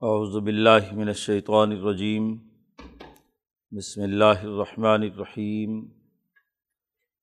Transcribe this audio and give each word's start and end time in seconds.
اعوذ 0.00 0.36
باللہ 0.36 0.92
من 0.92 1.08
الشیطان 1.08 1.72
الرجیم۔ 1.72 2.36
بسم 3.70 4.02
اللہ 4.02 4.42
الرحمن 4.42 5.02
الرحیم۔ 5.02 5.88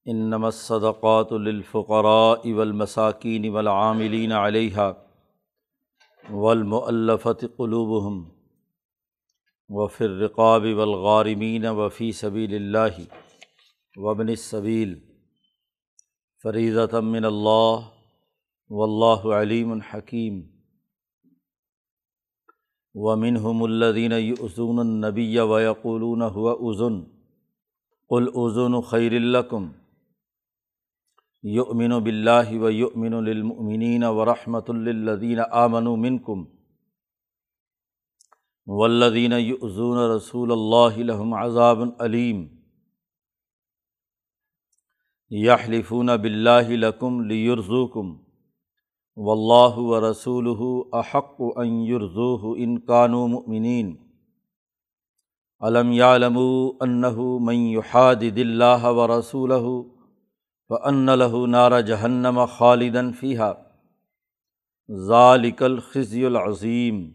انما 0.06 0.48
الصدقات 0.48 1.32
للفقراء 1.32 2.54
والمساکین 2.54 3.50
والعاملین 3.50 4.32
علیہا 4.32 4.94
والمؤلفة 6.30 7.46
قلوبهم 7.58 8.30
وفي 9.70 10.06
الرقاب 10.06 10.64
والغارمین 10.76 11.66
وفی 11.66 12.12
سبیل 12.12 12.56
اللہ 12.56 13.02
وابن 13.98 14.28
السبیل۔ 14.28 15.00
فریضة 16.44 17.02
من 17.04 17.26
اللہ 17.26 17.80
واللہ 18.70 19.36
علیم 19.36 19.80
حکیم 22.96 23.04
ومنهم 23.04 23.66
الذين 23.66 24.12
يؤذون 24.12 24.80
النبي 24.80 25.40
ويقولون 25.40 26.22
هو 26.22 26.72
أذن. 26.72 27.04
قل 28.10 28.32
أذن 28.38 28.82
خير 28.82 29.20
لكم. 29.20 29.72
يؤمن 31.44 32.00
بالله 32.00 32.60
ويؤمن 32.60 33.14
للمؤمنين 33.24 34.04
ورحمة 34.04 34.66
للذين 34.70 35.40
آمنوا 35.40 35.98
منكم. 35.98 36.46
والذين 38.68 39.32
يؤذون 39.32 40.16
رسول 40.16 40.52
الله 40.52 41.04
لهم 41.04 41.34
عذاب 41.34 42.02
أليم. 42.02 42.66
يحلفون 45.32 46.18
بالله 46.18 46.76
لكم 46.76 47.22
ليرزوكم. 47.22 48.25
و 49.18 49.32
اللہ 49.32 49.78
و 49.78 50.12
رسول 50.12 50.48
احق 50.92 51.42
ان 51.56 51.68
یرزوہ 51.68 52.56
ان 52.58 52.80
قانو 52.80 53.28
مؤمنین۔ 53.28 53.96
علم 55.60 55.92
یعلم 55.92 56.38
انہ 56.80 57.18
من 57.18 57.56
يحادد 57.56 58.38
اللہ 58.38 58.84
و 58.84 59.08
رسول 59.08 59.52
فان 60.70 61.06
له 61.06 61.46
نار 61.46 61.82
جہنم 61.82 62.46
خالدا 62.58 63.02
فيها 63.20 63.54
ذلك 65.08 65.64
الخزي 65.64 66.26
العظیم۔ 66.26 67.12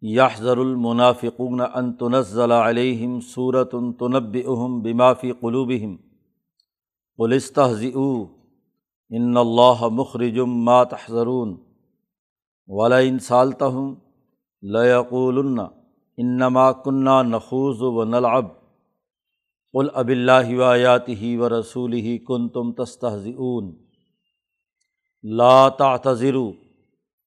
یحذر 0.00 0.56
المنافقون 0.56 1.60
ان 1.60 1.92
تنزل 1.92 2.52
علیہم 2.52 3.20
صورت 3.20 3.74
تنبئهم 3.98 4.82
بما 4.82 5.12
في 5.12 5.32
قلوبهم 5.32 5.96
قل 7.16 7.32
استهزئوا 7.32 8.41
ان 9.12 9.36
اللہ 9.36 9.86
مخرجم 9.92 10.52
ما 10.64 10.84
تحذرون 10.84 11.56
ولا 12.68 12.96
انسالتا 12.96 13.66
ہوں 13.66 13.94
لقول 14.62 15.58
انما 16.18 16.70
کنہ 16.72 17.22
نخوز 17.22 17.82
و 17.82 18.04
نلعب 18.04 18.46
قل 19.74 19.88
اب 19.94 20.08
اللہ 20.08 20.54
وایات 20.58 21.08
ہی 21.08 21.36
و 21.36 21.48
رسول 21.48 21.92
ہی 21.92 22.18
کن 22.18 22.48
تم 22.48 22.72
تستحزون 22.72 23.72
لا 25.24 25.68
تعتذر 25.68 26.36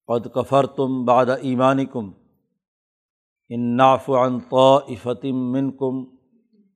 قد 0.10 0.28
کفر 0.36 0.66
تم 0.66 1.06
باد 1.06 1.30
ایمان 1.42 1.86
کم 1.86 2.10
اناف 3.50 4.10
عن 4.10 4.40
طائفتم 4.40 5.52
من 5.52 5.72
کم 5.72 6.04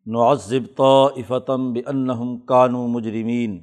نعذب 0.06 0.66
طائفتم 0.78 1.73
بأنہم 1.73 2.38
کانو 2.46 2.88
مجرمین 2.88 3.60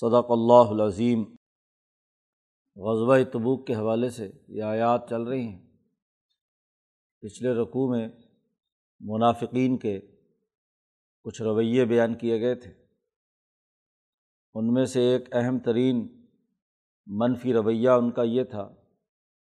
صدق 0.00 0.26
اللہ 0.28 0.70
العظیم۔ 0.70 1.22
غزوہ 2.76 3.16
تبوک 3.32 3.66
کے 3.66 3.74
حوالے 3.74 4.10
سے 4.10 4.30
یہ 4.48 4.62
آیات 4.62 5.08
چل 5.10 5.22
رہی 5.22 5.48
ہیں۔ 5.48 5.66
پچھلے 7.20 7.54
رقوع 7.54 7.96
میں 7.96 8.08
منافقین 9.00 9.78
کے 9.78 10.00
کچھ 11.22 11.42
رویے 11.42 11.84
بیان 11.84 12.14
کیے 12.14 12.40
گئے 12.40 12.54
تھے۔ 12.54 12.74
ان 14.54 14.74
میں 14.74 14.84
سے 14.84 15.00
ایک 15.00 15.34
اہم 15.34 15.58
ترین 15.58 16.26
منفی 17.06 17.52
رویہ 17.52 17.90
ان 17.90 18.10
کا 18.10 18.22
یہ 18.22 18.44
تھا 18.44 18.74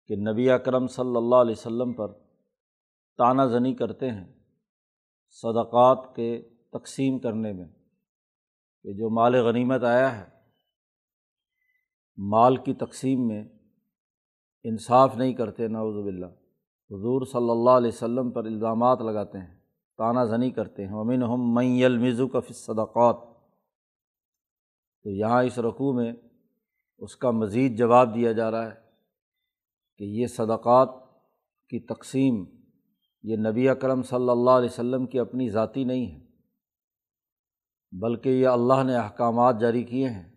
کہ 0.08 0.16
نبی 0.16 0.50
اکرم 0.50 0.88
صلی 0.88 1.18
اللہ 1.18 1.36
علیہ 1.36 1.56
وسلم 1.58 1.94
پر 1.94 2.14
تانہ 3.18 3.42
زنی 3.42 3.76
کرتے 3.76 4.12
ہیں 4.12 4.34
صدقات 5.30 6.16
کے 6.16 6.50
تقسیم 6.72 7.20
کرنے 7.20 7.54
میں 7.54 7.66
کہ 8.84 8.94
جو 8.94 9.10
مال 9.10 9.36
غنیمت 9.36 9.84
آیا 9.84 10.18
ہے۔ 10.18 10.37
مال 12.18 12.56
کی 12.58 12.74
تقسیم 12.74 13.28
میں 13.28 13.44
انصاف 14.66 15.16
نہیں 15.18 15.34
کرتے، 15.34 15.68
نعوذ 15.68 16.04
باللہ۔ 16.04 16.26
حضور 16.92 17.22
صلی 17.26 17.50
اللہ 17.50 17.70
علیہ 17.70 17.88
وسلم 17.88 18.32
پر 18.32 18.46
الزامات 18.46 19.02
لگاتے 19.02 19.38
ہیں، 19.38 19.56
تانہ 20.00 20.24
زنی 20.26 20.52
کرتے 20.52 20.86
ہیں۔ 20.86 20.94
امن 20.94 21.24
ہم 21.24 21.54
مئی 21.54 21.86
المزو 21.86 22.28
کا 22.28 22.40
صدقات 22.54 23.18
تو 25.04 25.10
یہاں 25.10 25.44
اس 25.44 25.60
رقوع 25.60 25.94
میں 25.94 26.14
اس 26.98 27.16
کا 27.16 27.32
مزید 27.32 27.78
جواب 27.78 28.16
دیا 28.16 28.32
جا 28.32 28.52
رہا 28.52 28.66
ہے 28.66 28.76
کہ 29.98 30.04
یہ 30.04 30.28
صدقات 30.28 30.90
کی 31.70 31.80
تقسیم، 31.80 32.44
یہ 33.24 33.36
نبی 33.50 33.70
اکرم 33.70 34.02
صلی 34.04 34.30
اللہ 34.30 34.50
علیہ 34.50 34.70
وسلم 34.70 35.06
کی 35.06 35.20
اپنی 35.20 35.50
ذاتی 35.50 35.84
نہیں 35.84 36.06
ہے، 36.12 36.26
بلکہ 37.92 38.30
یہ 38.30 38.48
اللہ 38.48 38.84
نے 38.84 38.96
احکامات 38.96 39.60
جاری 39.60 39.84
کیے 39.84 40.10
ہیں۔ 40.10 40.37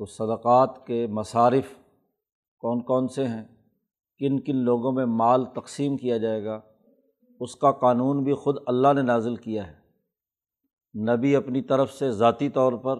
تو 0.00 0.06
صدقات 0.06 0.86
کے 0.86 1.06
مصارف 1.06 1.74
کون 2.58 2.82
کون 2.82 3.08
سے 3.08 3.28
ہیں؟ 3.28 3.44
کن 4.18 4.40
کن 4.40 4.56
لوگوں 4.56 4.92
میں 4.92 5.06
مال 5.06 5.44
تقسیم 5.44 5.96
کیا 5.96 6.16
جائے 6.16 6.44
گا؟ 6.44 6.60
اس 7.40 7.56
کا 7.56 7.72
قانون 7.72 8.24
بھی 8.24 8.32
خود 8.32 8.56
اللہ 8.66 8.92
نے 8.92 9.02
نازل 9.02 9.36
کیا 9.36 9.70
ہے۔ 9.70 9.76
نبی 11.16 11.36
اپنی 11.36 11.62
طرف 11.62 11.92
سے 11.92 12.10
ذاتی 12.10 12.48
طور 12.48 12.72
پر 12.72 12.96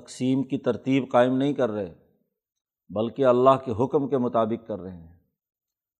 تقسیم 0.00 0.42
کی 0.42 0.58
ترتیب 0.58 1.10
قائم 1.12 1.36
نہیں 1.36 1.52
کر 1.52 1.70
رہے، 1.70 1.94
بلکہ 2.88 3.26
اللہ 3.26 3.56
کے 3.64 3.84
حکم 3.84 4.08
کے 4.08 4.18
مطابق 4.18 4.68
کر 4.68 4.78
رہے 4.78 4.96
ہیں۔ 4.96 5.18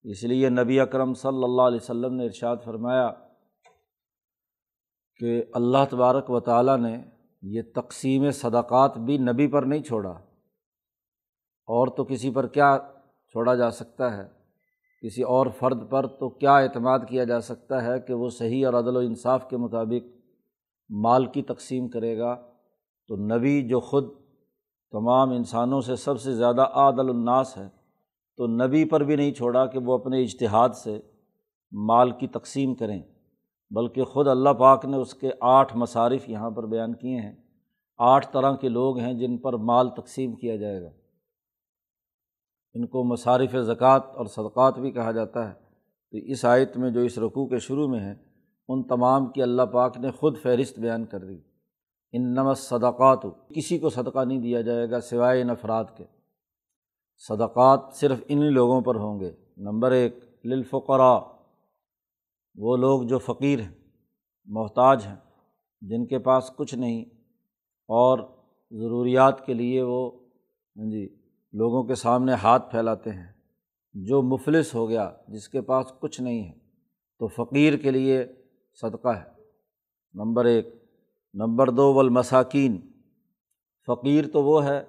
اس 0.03 0.25
لیے 0.25 0.49
نبی 0.49 0.81
اکرم 0.81 1.15
صلی 1.15 1.45
اللہ 1.45 1.63
علیہ 1.63 1.79
وسلم 1.83 2.15
نے 2.15 2.25
ارشاد 2.25 2.57
فرمایا 2.65 3.11
کہ 5.17 5.45
اللہ 5.53 5.85
تبارک 5.91 6.31
و 6.31 6.41
تعالیٰ 6.41 6.79
نے 6.79 7.20
یہ 7.43 7.63
تقسیم 7.75 8.31
صدقات 8.31 8.99
بھی 8.99 9.19
نبی 9.19 9.47
پر 9.47 9.63
نہیں 9.63 9.83
چھوڑا۔ 9.83 10.11
اور 11.67 11.87
تو 11.87 12.05
کسی 12.05 12.31
پر 12.31 12.47
کیا 12.47 12.79
چھوڑا 13.29 13.55
جا 13.55 13.71
سکتا 13.71 14.17
ہے؟ 14.17 14.41
کسی 15.03 15.23
اور 15.23 15.47
فرد 15.59 15.91
پر 15.91 16.07
تو 16.07 16.29
کیا 16.29 16.57
اعتماد 16.57 16.99
کیا 17.09 17.25
جا 17.25 17.41
سکتا 17.41 17.85
ہے 17.85 18.01
کہ 18.01 18.15
وہ 18.15 18.29
صحیح 18.29 18.67
اور 18.67 18.75
عدل 18.75 18.97
و 18.97 18.99
انصاف 18.99 19.49
کے 19.49 19.57
مطابق 19.57 20.17
مال 20.91 21.27
کی 21.27 21.43
تقسیم 21.43 21.89
کرے 21.89 22.19
گا؟ 22.19 22.35
تو 23.09 23.17
نبی 23.17 23.69
جو 23.69 23.81
خود 23.81 24.05
تمام 24.91 25.31
انسانوں 25.31 25.81
سے 25.81 25.97
سب 25.97 26.21
سے 26.21 26.35
زیادہ 26.35 26.63
عادل 26.63 27.09
الناس 27.09 27.57
ہے 27.57 27.69
تو 28.37 28.47
نبی 28.47 28.85
پر 28.85 29.01
بھی 29.01 29.17
نہیں 29.17 29.33
چھوڑا 29.33 29.67
کہ 29.67 29.79
وہ 29.79 29.95
اپنے 29.95 30.23
اجتہاد 30.23 30.69
سے 30.69 31.01
مال 31.73 32.11
کی 32.11 32.27
تقسیم 32.27 32.75
کریں۔ 32.75 33.03
بلکہ 33.71 34.05
خود 34.05 34.29
اللہ 34.29 34.51
پاک 34.51 34.85
نے 34.85 34.97
اس 34.97 35.15
کے 35.15 35.31
آٹھ 35.41 35.77
مصارف 35.77 36.29
یہاں 36.29 36.51
پر 36.51 36.67
بیان 36.67 36.95
کیے 36.95 37.21
ہیں۔ 37.21 37.37
آٹھ 37.99 38.33
طرح 38.33 38.57
کے 38.57 38.69
لوگ 38.69 38.99
ہیں 38.99 39.15
جن 39.15 39.39
پر 39.39 39.53
مال 39.53 39.89
تقسیم 39.91 40.35
کیا 40.35 40.57
جائے 40.57 40.83
گا۔ 40.83 40.89
ان 42.75 42.87
کو 42.87 43.05
مصارف 43.05 43.53
زکوٰۃ 43.53 44.01
اور 44.01 44.27
صدقات 44.27 44.79
بھی 44.79 44.91
کہا 44.91 45.13
جاتا 45.13 45.49
ہے۔ 45.49 45.55
تو 46.13 46.19
اس 46.19 46.45
آیت 46.45 46.77
میں 46.77 46.91
جو 46.91 47.01
اس 47.01 47.19
رقوع 47.19 47.47
کے 47.47 47.59
شروع 47.59 47.89
میں 47.89 48.01
ہے، 48.01 48.15
ان 48.69 48.83
تمام 48.83 49.27
کی 49.27 49.43
اللہ 49.43 49.63
پاک 49.63 49.97
نے 49.97 50.11
خود 50.11 50.39
فہرست 50.43 50.79
بیان 50.79 51.05
کر 51.05 51.19
دی۔ 51.19 51.39
ان 52.13 52.35
نمس 52.35 52.59
صدقات 52.59 53.19
کسی 53.55 53.79
کو 53.79 53.89
صدقہ 53.89 54.25
نہیں 54.25 54.39
دیا 54.39 54.61
جائے 54.61 54.91
گا 54.91 55.01
سوائے 55.01 55.43
ان 55.43 55.51
افراد 55.51 55.85
کے۔ 55.97 56.05
صدقات 57.29 57.81
صرف 57.93 58.23
ان 58.29 58.53
لوگوں 58.53 58.81
پر 58.81 58.95
ہوں 58.95 59.21
گے۔ 59.21 59.33
نمبر 59.57 59.91
ایک، 59.91 60.19
للفقراء۔ 60.45 61.40
وہ 62.63 62.77
لوگ 62.77 63.03
جو 63.03 63.19
فقیر 63.19 63.61
ہیں، 63.61 63.75
محتاج 64.45 65.07
ہیں، 65.07 65.17
جن 65.81 66.07
کے 66.07 66.19
پاس 66.19 66.51
کچھ 66.57 66.75
نہیں 66.75 67.05
اور 67.89 68.19
ضروریات 68.71 69.47
کے 69.47 69.55
لیے 69.55 69.83
وہ 69.83 70.11
ہاں 70.77 70.91
جی 70.91 71.09
لوگوں 71.53 71.85
کے 71.85 71.95
سامنے 71.95 72.33
ہاتھ 72.33 72.71
پھیلاتے 72.71 73.11
ہیں، 73.11 73.33
جو 73.95 74.23
مفلس 74.23 74.75
ہو 74.75 74.89
گیا، 74.89 75.13
جس 75.29 75.49
کے 75.49 75.61
پاس 75.61 75.93
کچھ 76.01 76.21
نہیں 76.21 76.45
ہے، 76.45 76.53
تو 77.19 77.27
فقیر 77.27 77.77
کے 77.77 77.91
لیے 77.91 78.27
صدقہ 78.75 79.09
ہے۔ 79.09 79.25
نمبر 80.15 80.45
ایک۔ 80.45 80.67
نمبر 81.35 81.71
دو، 81.71 81.95
والمساکین۔ 81.95 82.81
فقیر 83.87 84.29
تو 84.29 84.43
وہ 84.43 84.65
ہے 84.65 84.81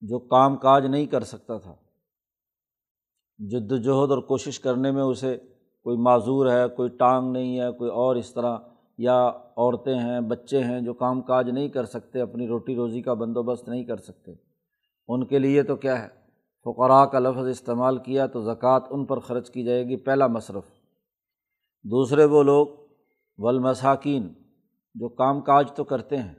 جو 0.00 0.18
کام 0.18 0.56
کاج 0.56 0.86
نہیں 0.86 1.06
کر 1.06 1.24
سکتا 1.24 1.58
تھا۔ 1.58 1.74
جد 3.38 3.72
وجہد 3.72 4.10
اور 4.10 4.18
کوشش 4.18 4.60
کرنے 4.60 4.90
میں 4.90 5.02
اسے 5.02 5.38
کوئی 5.82 5.96
معذور 5.96 6.52
ہے، 6.52 6.68
کوئی 6.76 6.88
ٹانگ 6.88 7.32
نہیں 7.32 7.60
ہے، 7.60 7.72
کوئی 7.72 7.90
اور 7.90 8.16
اس 8.16 8.34
طرح، 8.34 8.58
یا 8.98 9.28
عورتیں 9.56 9.94
ہیں، 9.94 10.20
بچے 10.20 10.60
ہیں 10.60 10.80
جو 10.80 10.94
کام 10.94 11.20
کاج 11.20 11.50
نہیں 11.50 11.68
کر 11.68 11.84
سکتے، 11.84 12.20
اپنی 12.20 12.48
روٹی 12.48 12.74
روزی 12.74 13.02
کا 13.02 13.14
بندوبست 13.14 13.68
نہیں 13.68 13.84
کر 13.84 13.96
سکتے۔ 13.96 14.32
ان 15.08 15.26
کے 15.26 15.38
لیے 15.38 15.62
تو 15.62 15.76
کیا 15.76 16.02
ہے؟ 16.02 16.08
فقراء 16.64 17.04
کا 17.04 17.18
لفظ 17.18 17.46
استعمال 17.46 17.98
کیا 17.98 18.26
تو 18.26 18.40
زکوٰۃ 18.40 18.80
ان 18.90 19.04
پر 19.04 19.18
خرچ 19.18 19.50
کی 19.50 19.62
جائے 19.62 19.84
گی، 19.84 19.96
پہلا 19.96 20.26
مصرف۔ 20.26 20.64
دوسرے 21.84 22.24
وہ 22.24 22.42
لوگ 22.42 22.66
ولمساکین 23.38 24.28
جو 24.94 25.08
کام 25.08 25.40
کاج 25.40 25.72
تو 25.72 25.84
کرتے 25.84 26.16
ہیں، 26.16 26.34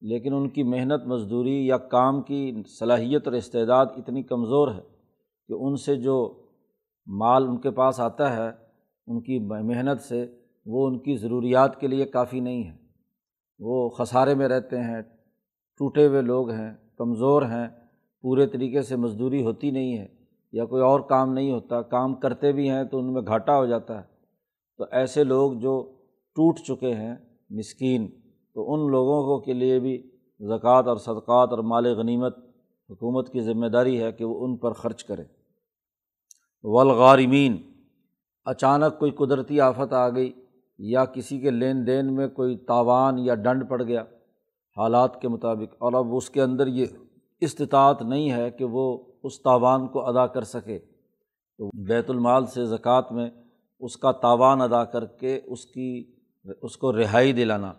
لیکن 0.00 0.34
ان 0.34 0.48
کی 0.48 0.62
محنت، 0.62 1.06
مزدوری 1.06 1.66
یا 1.66 1.76
کام 1.76 2.22
کی 2.22 2.62
صلاحیت 2.78 3.28
اور 3.28 3.36
استعداد 3.36 3.86
اتنی 3.96 4.22
کمزور 4.22 4.68
ہے 4.68 4.80
کہ 5.48 5.52
ان 5.52 5.76
سے 5.76 5.96
جو 5.96 6.42
مال 7.06 7.48
ان 7.48 7.60
کے 7.60 7.70
پاس 7.70 8.00
آتا 8.00 8.36
ہے 8.36 8.61
ان 9.06 9.20
کی 9.20 9.38
محنت 9.38 10.00
سے 10.00 10.26
وہ 10.66 10.86
ان 10.86 10.98
کی 10.98 11.16
ضروریات 11.16 11.80
کے 11.80 11.86
لیے 11.86 12.04
کافی 12.04 12.40
نہیں 12.40 12.64
ہے 12.64 12.76
وہ 13.58 13.88
خسارے 13.88 14.34
میں 14.34 14.48
رہتے 14.48 14.76
ہیں، 14.76 15.02
ٹوٹے 15.80 16.06
ہوئے 16.06 16.22
لوگ 16.22 16.50
ہیں، 16.50 16.72
کمزور 16.98 17.42
ہیں، 17.42 17.68
پورے 18.22 18.46
طریقے 18.46 18.82
سے 18.82 18.96
مزدوری 18.96 19.42
ہوتی 19.42 19.70
نہیں 19.70 19.98
ہے 19.98 20.06
یا 20.52 20.64
کوئی 20.64 20.82
اور 20.82 21.00
کام 21.00 21.32
نہیں 21.32 21.50
ہوتا، 21.50 21.82
کام 21.82 22.14
کرتے 22.14 22.52
بھی 22.52 22.70
ہیں 22.70 22.84
تو 22.84 22.98
ان 22.98 23.12
میں 23.12 23.22
گھاٹا 23.22 23.56
ہو 23.56 23.66
جاتا 23.66 23.98
ہے۔ 23.98 24.04
تو 24.76 24.84
ایسے 24.92 25.24
لوگ 25.24 25.52
جو 25.52 25.92
ٹوٹ 26.36 26.58
چکے 26.58 26.94
ہیں، 26.94 27.14
مسکین، 27.50 28.06
تو 28.54 28.74
ان 28.74 28.90
لوگوں 28.90 29.22
کو 29.22 29.40
کے 29.40 29.52
لیے 29.52 29.78
بھی 29.78 30.10
زکوٰۃ 30.40 30.82
اور 30.86 30.96
صدقات 30.96 31.48
اور 31.50 31.58
مال 31.58 31.86
غنیمت 31.86 32.36
حکومت 32.90 33.32
کی 33.32 33.40
ذمہ 33.40 33.66
داری 33.66 34.02
ہے 34.02 34.12
کہ 34.12 34.24
وہ 34.24 34.44
ان 34.44 34.56
پر 34.56 34.72
خرچ 34.72 35.04
کرے۔ 35.04 35.24
ولغارمین 36.62 37.71
اچانک 38.46 38.98
کوئی 38.98 39.10
قدرتی 39.10 39.60
آفت 39.60 39.92
آ 39.92 40.08
گئی 40.08 40.32
یا 40.78 41.04
کسی 41.04 41.38
کے 41.40 41.50
لین 41.50 41.86
دین 41.86 42.14
میں 42.14 42.28
کوئی 42.28 42.56
تاوان 42.56 43.18
یا 43.18 43.34
ڈنڈ 43.34 43.68
پڑ 43.68 43.82
گیا۔ 43.82 44.02
حالات 44.76 45.20
کے 45.20 45.28
مطابق، 45.28 45.74
اور 45.78 45.92
اب 45.92 46.14
اس 46.14 46.30
کے 46.30 46.42
اندر 46.42 46.66
یہ 46.66 46.86
استطاعت 47.40 48.02
نہیں 48.02 48.30
ہے 48.30 48.50
کہ 48.50 48.64
وہ 48.64 48.84
اس 49.22 49.40
تاوان 49.42 49.86
کو 49.88 50.06
ادا 50.06 50.26
کر 50.26 50.44
سکے۔ 50.44 50.78
تو 50.78 51.70
بیت 51.86 52.10
المال 52.10 52.46
سے 52.46 52.64
زکوٰۃ 52.66 53.10
میں 53.10 53.30
اس 53.80 53.96
کا 53.96 54.12
تاوان 54.12 54.60
ادا 54.60 54.84
کر 54.84 55.06
کے 55.06 55.40
اس 55.44 55.64
کی، 55.66 55.90
اس 56.62 56.76
کو 56.76 56.92
رہائی 56.92 57.32
دلانا۔ 57.32 57.72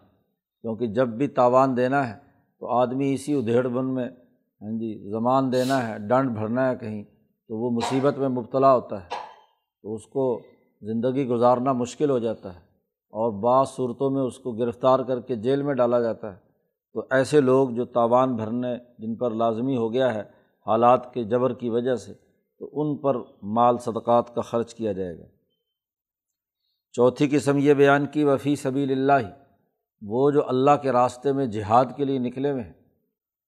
کیونکہ 0.63 0.87
جب 0.87 1.07
بھی 1.07 1.27
تاوان 1.27 1.75
دینا 1.77 2.07
ہے 2.09 2.17
تو 2.61 2.71
آدمی 2.71 3.13
اسی 3.13 3.33
ادھیڑ 3.33 3.67
بن 3.67 3.93
میں 3.93 4.07
ہاں 4.07 4.71
جی 4.79 4.93
زمان 5.11 5.51
دینا 5.51 5.87
ہے، 5.87 5.97
ڈنڈ 5.99 6.29
بھرنا 6.31 6.69
ہے 6.69 6.75
کہیں 6.75 7.03
تو 7.03 7.57
وہ 7.57 7.71
مصیبت 7.71 8.17
میں 8.17 8.29
مبتلا 8.29 8.73
ہوتا 8.75 9.03
ہے۔ 9.03 9.07
تو 9.83 9.93
اس 9.93 10.05
کو 10.07 10.41
زندگی 10.83 11.27
گزارنا 11.27 11.73
مشکل 11.73 12.09
ہو 12.09 12.19
جاتا 12.19 12.53
ہے 12.53 12.59
اور 13.09 13.31
بعض 13.31 13.67
صورتوں 13.69 14.09
میں 14.09 14.21
اس 14.21 14.39
کو 14.39 14.51
گرفتار 14.51 14.99
کر 14.99 15.19
کے 15.19 15.35
جیل 15.35 15.61
میں 15.61 15.73
ڈالا 15.73 16.01
جاتا 16.01 16.31
ہے۔ 16.31 16.37
تو 16.93 17.03
ایسے 17.11 17.41
لوگ 17.41 17.69
جو 17.69 17.85
تاوان 17.85 18.35
بھرنے 18.35 18.75
جن 18.99 19.15
پر 19.15 19.31
لازمی 19.31 19.77
ہو 19.77 19.93
گیا 19.93 20.13
ہے 20.13 20.21
حالات 20.67 21.13
کے 21.13 21.23
جبر 21.23 21.53
کی 21.53 21.69
وجہ 21.69 21.95
سے، 21.95 22.13
تو 22.59 22.69
ان 22.73 22.97
پر 22.97 23.15
مال 23.43 23.77
صدقات 23.77 24.35
کا 24.35 24.41
خرچ 24.41 24.75
کیا 24.75 24.91
جائے 24.91 25.19
گا۔ 25.19 25.25
چوتھی 26.91 27.27
قسم 27.27 27.57
یہ 27.57 27.73
بیان 27.73 28.05
کی، 28.05 28.23
وفی 28.23 28.55
سبیل 28.55 28.91
اللہ، 28.91 29.29
وہ 30.01 30.31
جو 30.31 30.47
اللہ 30.47 30.71
کے 30.81 30.91
راستے 30.91 31.31
میں 31.31 31.45
جہاد 31.45 31.85
کے 31.95 32.05
لیے 32.05 32.19
نکلے 32.19 32.51
ہوئے 32.51 32.63
ہیں۔ 32.63 32.73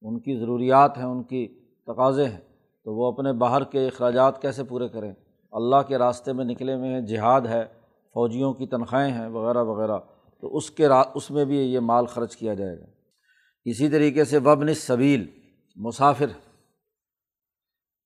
ان 0.01 0.19
کی 0.19 0.35
ضروریات 0.35 0.97
ہیں، 0.97 1.05
ان 1.05 1.23
کی 1.23 1.47
تقاضے 1.87 2.25
ہیں۔ 2.25 2.39
تو 2.83 2.95
وہ 2.95 3.11
اپنے 3.11 3.33
باہر 3.33 3.63
کے 3.63 3.87
اخراجات 3.87 4.41
کیسے 4.41 4.63
پورے 4.63 4.87
کریں؟ 4.87 5.13
اللہ 5.55 5.75
کے 5.87 5.97
راستے 5.97 6.33
میں 6.33 6.45
نکلے 6.45 6.73
ہوئے 6.75 6.89
ہیں، 6.89 7.01
جہاد 7.01 7.41
ہے، 7.41 7.65
فوجیوں 8.13 8.53
کی 8.53 8.67
تنخواہیں 8.67 9.13
ہیں، 9.13 9.27
وغیرہ 9.27 9.63
وغیرہ۔ 9.63 9.97
تو 10.41 10.57
اس 10.57 10.71
کے 10.71 10.87
را، 10.87 11.03
اس 11.13 11.31
میں 11.31 11.45
بھی 11.45 11.57
یہ 11.57 11.79
مال 11.79 12.05
خرچ 12.05 12.37
کیا 12.37 12.53
جائے 12.53 12.79
گا۔ 12.79 12.85
اسی 13.65 13.89
طریقے 13.89 14.23
سے 14.23 14.37
وبن 14.37 14.73
صبیل 14.73 15.25
مسافر 15.75 16.25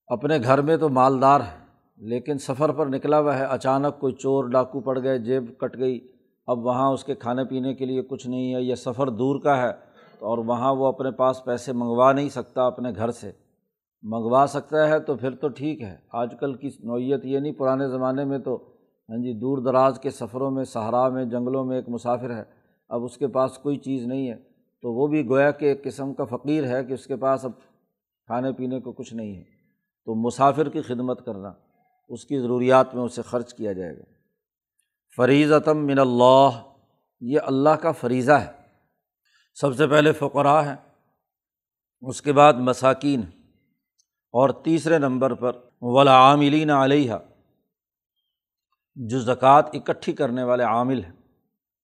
اپنے 0.07 0.37
گھر 0.43 0.61
میں 0.61 0.77
تو 0.77 0.89
مالدار 0.89 1.41
ہے، 1.41 1.65
لیکن 1.97 2.37
سفر 2.37 2.71
پر 2.71 2.85
نکلا 2.85 3.19
ہوا 3.19 3.39
ہے۔ 3.39 3.43
اچانک 3.43 3.99
کوئی 3.99 4.13
چور 4.13 4.43
ڈاکو 4.43 4.79
پڑ 4.79 5.03
گئے، 5.03 5.17
جیب 5.17 5.57
کٹ 5.57 5.77
گئی۔ 5.77 6.07
اب 6.47 6.65
وہاں 6.65 6.91
اس 6.91 7.03
کے 7.03 7.15
کھانے 7.15 7.43
پینے 7.45 7.73
کے 7.73 7.85
لیے 7.85 8.01
کچھ 8.01 8.27
نہیں 8.27 8.55
ہے، 8.55 8.61
یا 8.61 8.75
سفر 8.75 9.09
دور 9.09 9.41
کا 9.41 9.61
ہے۔ 9.61 9.89
اور 10.19 10.37
وہاں 10.37 10.75
وہ 10.75 10.85
اپنے 10.85 11.11
پاس 11.11 11.43
پیسے 11.43 11.73
منگوا 11.73 12.11
نہیں 12.11 12.29
سکتا 12.29 12.65
اپنے 12.65 12.89
گھر 12.95 13.11
سے۔ 13.11 13.31
منگوا 14.01 14.45
سکتا 14.47 14.87
ہے 14.87 14.99
تو 14.99 15.15
پھر 15.15 15.35
تو 15.35 15.47
ٹھیک 15.47 15.81
ہے۔ 15.81 15.97
آج 16.11 16.33
کل 16.39 16.53
کی 16.53 16.69
نوعیت 16.79 17.25
یہ 17.25 17.39
نہیں، 17.39 17.53
پرانے 17.53 17.87
زمانے 17.87 18.25
میں 18.25 18.39
تو 18.39 18.75
ہاں 19.09 19.17
جی 19.17 19.33
دور 19.33 19.57
دراز 19.57 19.99
کے 19.99 20.09
سفروں 20.09 20.51
میں، 20.51 20.63
صحرا 20.63 21.09
میں، 21.09 21.25
جنگلوں 21.25 21.65
میں 21.65 21.75
ایک 21.75 21.89
مسافر 21.89 22.35
ہے۔ 22.35 22.43
اب 22.89 23.03
اس 23.03 23.17
کے 23.17 23.27
پاس 23.27 23.57
کوئی 23.57 23.77
چیز 23.77 24.05
نہیں 24.05 24.29
ہے۔ 24.29 24.35
تو 24.81 24.93
وہ 24.93 25.07
بھی 25.07 25.29
گویا 25.29 25.51
کہ 25.51 25.65
ایک 25.65 25.83
قسم 25.83 26.13
کا 26.13 26.23
فقیر 26.25 26.67
ہے 26.67 26.83
کہ 26.83 26.93
اس 26.93 27.05
کے 27.05 27.15
پاس 27.15 27.45
اب 27.45 27.51
کھانے 28.25 28.51
پینے 28.51 28.79
کو 28.79 28.91
کچھ 28.91 29.13
نہیں 29.13 29.35
ہے۔ 29.35 29.43
تو 30.05 30.15
مسافر 30.15 30.69
کی 30.69 30.81
خدمت 30.81 31.25
کرنا، 31.25 31.53
اس 32.09 32.25
کی 32.25 32.39
ضروریات 32.39 32.95
میں 32.95 33.03
اسے 33.03 33.21
خرچ 33.21 33.53
کیا 33.53 33.73
جائے 33.73 33.97
گا۔ 33.97 34.03
فریضتم 35.17 35.85
من 35.85 35.99
اللہ، 35.99 36.49
یہ 37.21 37.39
اللہ 37.45 37.69
کا 37.69 37.91
فریضہ 37.91 38.31
ہے۔ 38.31 38.51
سب 39.53 39.75
سے 39.75 39.87
پہلے 39.87 40.11
فقراء 40.11 40.61
ہیں، 40.61 40.75
اس 42.01 42.21
کے 42.21 42.33
بعد 42.33 42.53
مساکین 42.53 43.21
اور 44.33 44.49
تیسرے 44.63 44.97
نمبر 44.97 45.33
پر 45.33 45.55
ولاعاملین 45.81 46.69
علیہ 46.71 47.13
جو 48.97 49.19
زکوٰۃ 49.19 49.63
اکٹھی 49.73 50.13
کرنے 50.13 50.43
والے 50.43 50.63
عامل 50.63 51.03
ہیں، 51.03 51.13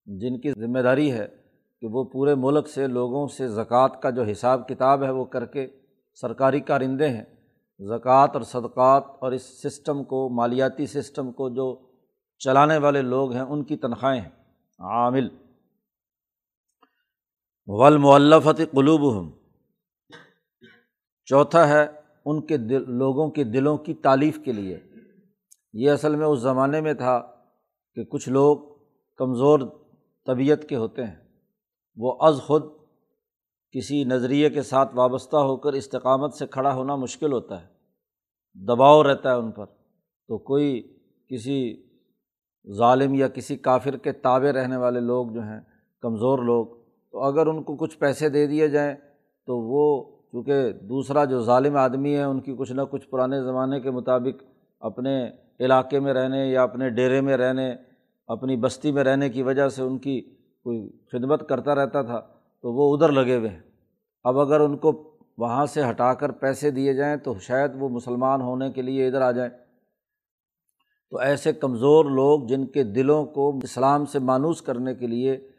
جن 0.08 0.40
کی 0.42 0.52
ذمہ 0.52 0.80
داری 0.80 1.12
ہے 1.12 1.28
کہ 1.82 1.88
وہ 1.88 2.04
پورے 2.04 2.36
ملک 2.36 2.68
سے 2.68 2.88
لوگوں 2.88 3.28
سے 3.28 3.48
زکوٰۃ 3.48 4.00
کا 4.02 4.10
جو 4.10 4.24
حساب 4.24 4.68
کتاب 4.68 5.04
ہے 5.04 5.10
وہ 5.10 5.26
کر 5.26 5.46
کے 5.46 5.68
سرکاری 6.20 6.60
کارندے 6.60 7.08
ہیں، 7.08 7.24
زکوٰۃ 7.80 8.28
اور 8.34 8.42
صدقات 8.42 9.04
اور 9.20 9.32
اس 9.32 9.44
سسٹم 9.64 10.04
کو، 10.04 10.28
مالیاتی 10.30 10.86
سسٹم 10.88 11.32
کو 11.32 11.50
جو 11.50 11.68
چلانے 12.42 12.78
والے 12.78 13.02
لوگ 13.02 13.34
ہیں، 13.34 13.42
ان 13.42 13.64
کی 13.64 13.78
تنخواہیں 13.78 14.22
ہیں، 14.22 14.30
عامل۔ 14.80 15.28
ولمفت 17.68 18.62
قلوب 18.72 19.12
ہم 19.20 19.32
چوتھا 21.28 21.68
ہے 21.68 21.86
ان 22.26 22.46
کے 22.46 22.58
دل، 22.58 22.92
لوگوں 22.92 23.30
کے 23.30 23.44
دلوں 23.44 23.78
کی 23.78 23.94
تعلیف 23.94 24.40
کے 24.46 24.52
لیے۔ 24.52 24.80
یہ 25.74 25.92
اصل 25.92 26.16
میں 26.16 26.28
اس 26.28 26.40
زمانے 26.40 26.82
میں 26.82 26.94
تھا 26.94 27.32
کہ 27.96 28.04
کچھ 28.04 28.30
لوگ 28.30 28.58
کمزور 29.18 29.60
طبیعت 30.26 30.64
کے 30.70 30.76
ہوتے 30.76 31.04
ہیں۔ 31.04 31.16
وہ 31.96 32.18
از 32.20 32.42
خود 32.42 32.64
کسی 33.72 34.04
نظریے 34.04 34.50
کے 34.50 34.62
ساتھ 34.62 34.96
وابستہ 34.96 35.36
ہو 35.36 35.58
کر 35.58 35.74
استقامت 35.74 36.34
سے 36.34 36.48
کھڑا 36.48 36.74
ہونا 36.74 36.96
مشکل 36.96 37.34
ہوتا 37.34 37.62
ہے۔ 37.62 37.68
دباؤ 38.54 39.04
رہتا 39.04 39.30
ہے 39.30 39.36
ان 39.36 39.52
پر۔ 39.52 39.66
تو 40.28 40.38
کوئی 40.38 40.98
کسی 41.30 41.84
ظالم 42.78 43.14
یا 43.14 43.28
کسی 43.28 43.58
کافر 43.58 43.98
کے 43.98 44.12
تابع 44.12 44.52
رہنے 44.52 44.78
والے 44.78 45.00
لوگ 45.00 45.28
جو 45.28 45.42
ہیں، 45.42 45.60
کمزور 46.02 46.40
لوگ، 46.40 46.66
تو 47.12 47.24
اگر 47.24 47.48
ان 47.48 47.64
کو 47.64 47.76
کچھ 47.76 47.98
پیسے 47.98 48.30
دے 48.30 48.48
دیے 48.48 48.68
جائیں 48.68 48.96
تو 49.46 49.58
وہ 49.58 50.15
چونکہ 50.36 50.72
دوسرا 50.72 51.26
جو 51.26 51.42
ظالم 51.42 51.76
آدمی 51.78 52.16
ہے، 52.16 52.24
ان 52.24 52.40
کی 52.40 52.56
کچھ 52.58 52.72
نہ 52.72 52.82
کچھ 52.82 53.08
پرانے 53.10 53.42
زمانے 53.44 53.80
کے 53.80 53.92
مطابق 53.92 54.44
اپنے 54.80 55.32
علاقے 55.60 56.00
میں 56.00 56.14
رہنے 56.14 56.48
یا 56.48 56.64
اپنے 56.64 56.90
ڈیرے 56.90 57.22
میں 57.22 57.38
رہنے، 57.38 57.76
اپنی 58.28 58.58
بستی 58.58 58.92
میں 58.92 59.04
رہنے 59.04 59.30
کی 59.30 59.44
وجہ 59.44 59.70
سے 59.70 59.82
ان 59.82 59.98
کی 59.98 60.22
کوئی 60.64 60.90
خدمت 61.12 61.50
کرتا 61.50 61.76
رہتا 61.76 62.02
تھا، 62.02 62.20
تو 62.64 62.74
وہ 62.74 62.96
ادھر 62.96 63.12
لگے 63.12 63.38
ہوئے 63.38 63.50
ہیں۔ 63.50 63.62
اب 64.24 64.40
اگر 64.40 64.60
ان 64.60 64.78
کو 64.78 65.18
وہاں 65.38 65.66
سے 65.66 65.90
ہٹا 65.90 66.14
کر 66.14 66.32
پیسے 66.32 66.72
دیے 66.72 66.94
جائیں 66.94 67.18
تو 67.18 67.34
شاید 67.40 67.72
وہ 67.80 67.90
مسلمان 67.90 68.42
ہونے 68.42 68.72
کے 68.72 68.82
لیے 68.82 69.08
ادھر 69.08 69.22
آ 69.22 69.32
جائیں۔ 69.32 69.52
تو 71.10 71.18
ایسے 71.18 71.54
کمزور 71.54 72.06
لوگ 72.06 72.48
جن 72.48 72.66
کے 72.66 72.84
دلوں 72.84 73.26
کو 73.26 73.60
اسلام 73.64 74.06
سے 74.06 74.20
مانوس 74.20 74.62
کرنے 74.62 74.96
کے 74.96 75.08
لیے 75.08 75.50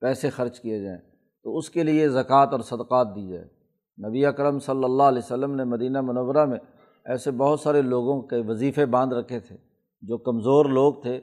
پیسے 0.00 0.30
خرچ 0.30 0.60
کیے 0.60 0.82
جائیں، 0.82 0.98
تو 1.42 1.58
اس 1.58 1.70
کے 1.70 1.82
لیے 1.82 2.08
زکوٰۃ 2.08 2.46
اور 2.52 2.60
صدقات 2.60 3.16
دی 3.16 3.28
جائے 3.28 3.59
نبی 4.06 4.26
اکرم 4.26 4.58
صلی 4.58 4.84
اللہ 4.84 5.02
علیہ 5.02 5.18
وسلم 5.18 5.54
نے 5.54 5.64
مدینہ 5.64 6.00
منورہ 6.00 6.44
میں 6.44 6.58
ایسے 7.04 7.30
بہت 7.30 7.60
سارے 7.60 7.82
لوگوں 7.82 8.22
کے 8.22 8.36
وظیفے 8.48 8.86
باندھ 8.86 9.14
رکھے 9.14 9.40
تھے، 9.40 9.56
جو 10.02 10.18
کمزور 10.18 10.64
لوگ 10.64 10.94
تھے، 10.94 11.20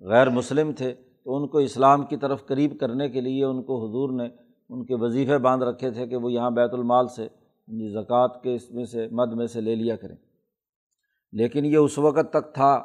غیر 0.00 0.30
مسلم 0.30 0.72
تھے، 0.72 0.94
تو 0.94 1.36
ان 1.36 1.48
کو 1.48 1.58
اسلام 1.58 2.02
کی 2.02 2.16
طرف 2.16 2.46
قریب 2.46 2.80
کرنے 2.80 3.08
کے 3.08 3.20
لیے 3.20 3.44
ان 3.44 3.62
کو 3.62 3.86
حضور 3.86 4.10
نے 4.10 4.28
ان 4.68 4.84
کے 4.84 4.94
وظیفے 4.94 5.38
باندھ 5.38 5.64
رکھے 5.64 5.90
تھے 5.90 6.06
کہ 6.06 6.16
وہ 6.16 6.32
یہاں 6.32 6.50
بیت 6.50 6.74
المال 6.74 7.08
سے 7.08 7.22
یعنی 7.22 7.92
زکوٰۃ 7.92 8.42
کے 8.42 8.54
اس 8.54 8.70
میں 8.70 8.84
سے، 8.84 9.08
مد 9.12 9.32
میں 9.32 9.46
سے 9.46 9.60
لے 9.60 9.74
لیا 9.74 9.96
کریں۔ 9.96 10.16
لیکن 11.32 11.64
یہ 11.64 11.76
اس 11.76 11.98
وقت 11.98 12.32
تک 12.32 12.54
تھا، 12.54 12.84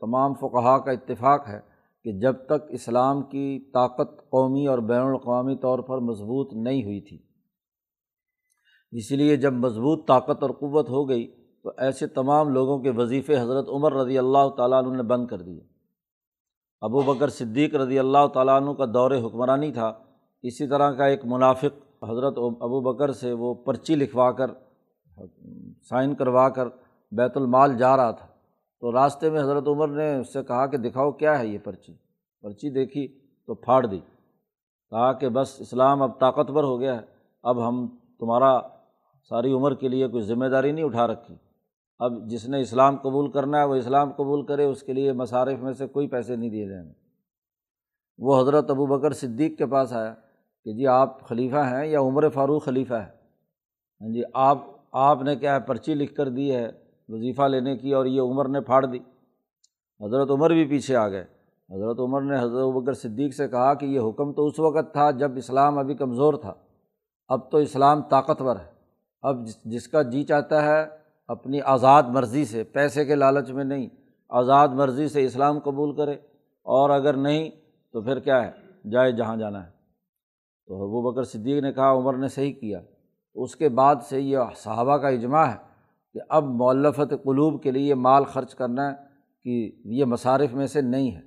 تمام 0.00 0.34
فقہا 0.34 0.78
کا 0.78 0.90
اتفاق 0.90 1.48
ہے 1.48 1.60
کہ 2.04 2.12
جب 2.12 2.34
تک 2.46 2.64
اسلام 2.68 3.22
کی 3.22 3.70
طاقت 3.74 4.30
قومی 4.30 4.66
اور 4.66 4.78
بین 4.78 5.00
الاقوامی 5.00 5.56
طور 5.56 5.78
پر 5.78 5.98
مضبوط 5.98 6.52
نہیں 6.52 6.84
ہوئی 6.84 7.00
تھی۔ 7.00 7.29
اسی 8.92 9.16
لیے 9.16 9.36
جب 9.36 9.52
مضبوط 9.52 10.06
طاقت 10.06 10.42
اور 10.42 10.50
قوت 10.50 10.90
ہو 10.90 11.08
گئی 11.08 11.32
تو 11.62 11.72
ایسے 11.78 12.06
تمام 12.06 12.48
لوگوں 12.48 12.78
کے 12.78 12.90
وظیفے 12.90 13.40
حضرت 13.40 13.68
عمر 13.68 13.92
رضی 13.92 14.18
اللہ 14.18 14.48
تعالیٰ 14.56 14.84
عنہ 14.84 14.96
نے 14.96 15.02
بند 15.02 15.26
کر 15.26 15.42
دیے۔ 15.42 15.60
ابو 16.80 17.00
بکر 17.00 17.28
صدیق 17.28 17.74
رضی 17.74 17.98
اللہ 17.98 18.26
تعالیٰ 18.34 18.56
عنہ 18.56 18.70
کا 18.70 18.84
دور 18.84 19.10
حکمرانی 19.10 19.72
تھا۔ 19.72 19.92
اسی 20.42 20.66
طرح 20.66 20.92
کا 20.92 21.06
ایک 21.06 21.20
منافق 21.24 22.04
حضرت 22.08 22.34
ابو 22.38 22.80
بکر 22.80 23.12
سے 23.12 23.32
وہ 23.32 23.54
پرچی 23.54 23.94
لکھوا 23.94 24.32
کر، 24.32 24.50
سائن 25.82 26.14
کروا 26.14 26.48
کر 26.48 26.68
بیت 27.12 27.36
المال 27.36 27.76
جا 27.76 27.96
رہا 27.96 28.10
تھا۔ 28.10 28.26
تو 28.80 28.92
راستے 28.92 29.30
میں 29.30 29.40
حضرت 29.40 29.68
عمر 29.68 29.88
نے 29.88 30.16
اس 30.16 30.32
سے 30.32 30.42
کہا 30.42 30.66
کہ 30.66 30.76
دکھاؤ 30.76 31.12
کیا 31.12 31.38
ہے 31.38 31.46
یہ 31.46 31.58
پرچی؟ 31.64 31.94
پرچی 32.42 32.70
دیکھی 32.70 33.08
تو 33.46 33.54
پھاڑ 33.54 33.86
دی۔ 33.86 33.98
کہا 34.90 35.12
کہ 35.12 35.28
بس 35.28 35.60
اسلام 35.60 36.02
اب 36.02 36.20
طاقتور 36.20 36.64
ہو 36.64 36.80
گیا 36.80 36.94
ہے۔ 36.94 37.06
اب 37.42 37.68
ہم 37.68 37.88
تمہارا 38.18 38.79
ساری 39.28 39.52
عمر 39.52 39.74
کے 39.74 39.88
لیے 39.88 40.08
کوئی 40.08 40.22
ذمہ 40.22 40.46
داری 40.46 40.72
نہیں 40.72 40.84
اٹھا 40.84 41.06
رکھی۔ 41.06 41.34
اب 41.98 42.26
جس 42.26 42.48
نے 42.48 42.60
اسلام 42.60 42.96
قبول 42.96 43.30
کرنا 43.30 43.58
ہے، 43.58 43.64
وہ 43.64 43.74
اسلام 43.74 44.10
قبول 44.10 44.46
کرے، 44.46 44.64
اس 44.64 44.82
کے 44.82 44.92
لیے 44.92 45.12
مصارف 45.12 45.58
میں 45.58 45.72
سے 45.72 45.86
کوئی 45.86 46.08
پیسے 46.08 46.36
نہیں 46.36 46.50
دیے 46.50 46.68
جائیں 46.68 46.84
گے 46.84 46.92
وہ 48.18 48.40
حضرت 48.40 48.70
ابو 48.70 48.86
بکر 48.86 49.12
صدیق 49.12 49.58
کے 49.58 49.66
پاس 49.66 49.92
آیا 49.92 50.14
کہ 50.64 50.72
جی 50.72 50.86
آپ 50.86 51.28
خلیفہ 51.28 51.56
ہیں 51.56 51.86
یا 51.86 52.00
عمر 52.00 52.28
فاروق 52.28 52.64
خلیفہ 52.64 52.94
ہے؟ 52.94 53.08
ہاں 54.00 54.12
جی 54.12 54.22
آپ 54.34 54.58
آپ 54.92 55.22
نے 55.22 55.36
کیا 55.36 55.54
ہے، 55.54 55.60
پرچی 55.60 55.94
لکھ 55.94 56.14
کر 56.14 56.28
دی 56.28 56.54
ہے، 56.54 56.70
وظیفہ 57.08 57.42
لینے 57.42 57.76
کی 57.76 57.94
اور 57.94 58.06
یہ 58.06 58.20
عمر 58.20 58.48
نے 58.48 58.60
پھاڑ 58.60 58.86
دی۔ 58.86 58.98
حضرت 60.04 60.30
عمر 60.30 60.50
بھی 60.50 60.64
پیچھے 60.64 60.96
آ 60.96 61.08
گئے۔ 61.08 61.24
حضرت 61.70 62.00
عمر 62.00 62.20
نے 62.20 62.38
حضرت 62.38 62.74
بکر 62.74 62.92
صدیق 62.92 63.34
سے 63.34 63.48
کہا 63.48 63.74
کہ 63.74 63.86
یہ 63.86 64.00
حکم 64.00 64.32
تو 64.32 64.46
اس 64.46 64.58
وقت 64.58 64.92
تھا 64.92 65.10
جب 65.10 65.36
اسلام 65.36 65.78
ابھی 65.78 65.94
کمزور 65.94 66.34
تھا۔ 66.34 66.54
اب 67.28 67.50
تو 67.50 67.58
اسلام 67.58 68.02
طاقتور 68.02 68.56
ہے۔ 68.56 68.79
اب 69.22 69.46
جس 69.46 69.64
جس 69.64 69.88
کا 69.88 70.02
جی 70.02 70.22
چاہتا 70.22 70.62
ہے 70.62 70.86
اپنی 71.28 71.60
آزاد 71.60 72.02
مرضی 72.02 72.44
سے، 72.44 72.64
پیسے 72.64 73.04
کے 73.04 73.14
لالچ 73.14 73.50
میں 73.50 73.64
نہیں، 73.64 73.88
آزاد 74.28 74.68
مرضی 74.68 75.08
سے 75.08 75.24
اسلام 75.24 75.58
قبول 75.58 75.96
کرے۔ 75.96 76.12
اور 76.62 76.90
اگر 76.90 77.16
نہیں، 77.16 77.50
تو 77.92 78.02
پھر 78.02 78.18
کیا 78.18 78.46
ہے؟ 78.46 78.50
جائے 78.90 79.12
جہاں 79.12 79.36
جانا 79.36 79.64
ہے۔ 79.64 79.70
تو 80.66 80.74
ابو 80.74 81.10
بکر 81.10 81.22
صدیق 81.22 81.62
نے 81.62 81.72
کہا، 81.72 81.92
عمر 81.92 82.16
نے 82.16 82.28
صحیح 82.28 82.52
کیا۔ 82.52 82.80
اس 83.34 83.56
کے 83.56 83.68
بعد 83.68 83.96
سے 84.02 84.20
یہ 84.20 84.38
صحابہ 84.56 84.96
کا 84.96 85.08
اجماع 85.08 85.44
ہے 85.44 85.56
کہ 86.12 86.20
اب 86.28 86.44
مولفت 86.44 87.14
قلوب 87.24 87.62
کے 87.62 87.70
لیے 87.70 87.94
مال 87.94 88.24
خرچ 88.24 88.54
کرنا 88.54 88.92
کہ 89.42 89.72
یہ 89.84 90.04
مصارف 90.04 90.54
میں 90.54 90.66
سے 90.66 90.80
نہیں 90.80 91.14
ہے۔ 91.14 91.20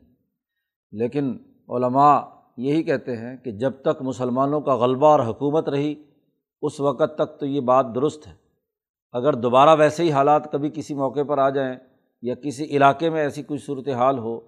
لیکن 0.92 1.38
علماء 1.70 2.22
یہی 2.58 2.84
کہتے 2.84 3.18
ہیں 3.18 3.38
کہ 3.38 3.52
جب 3.52 3.72
تک 3.82 4.02
مسلمانوں 4.02 4.62
کا 4.62 4.76
غلبہ 4.76 5.08
اور 5.08 5.20
حکومت 5.20 5.70
رہی 5.70 5.96
اس 6.63 6.79
وقت 6.79 7.15
تک 7.15 7.39
تو 7.39 7.46
یہ 7.46 7.62
بات 7.62 7.86
درست 7.96 8.27
ہے۔ 8.27 8.34
اگر 9.12 9.34
دوبارہ 9.34 9.75
ویسے 9.79 10.03
ہی 10.03 10.12
حالات 10.12 10.51
کبھی 10.51 10.70
کسی 10.70 10.93
موقع 10.93 11.24
پر 11.27 11.38
آ 11.38 11.50
جائیں 11.50 11.75
یا 12.22 12.36
کسی 12.36 12.63
علاقے 12.63 13.10
میں 13.10 13.22
ایسی 13.22 13.43
کوئی 13.43 13.60
صورت 13.60 13.89
حال 13.89 14.17
ہو، 14.17 14.39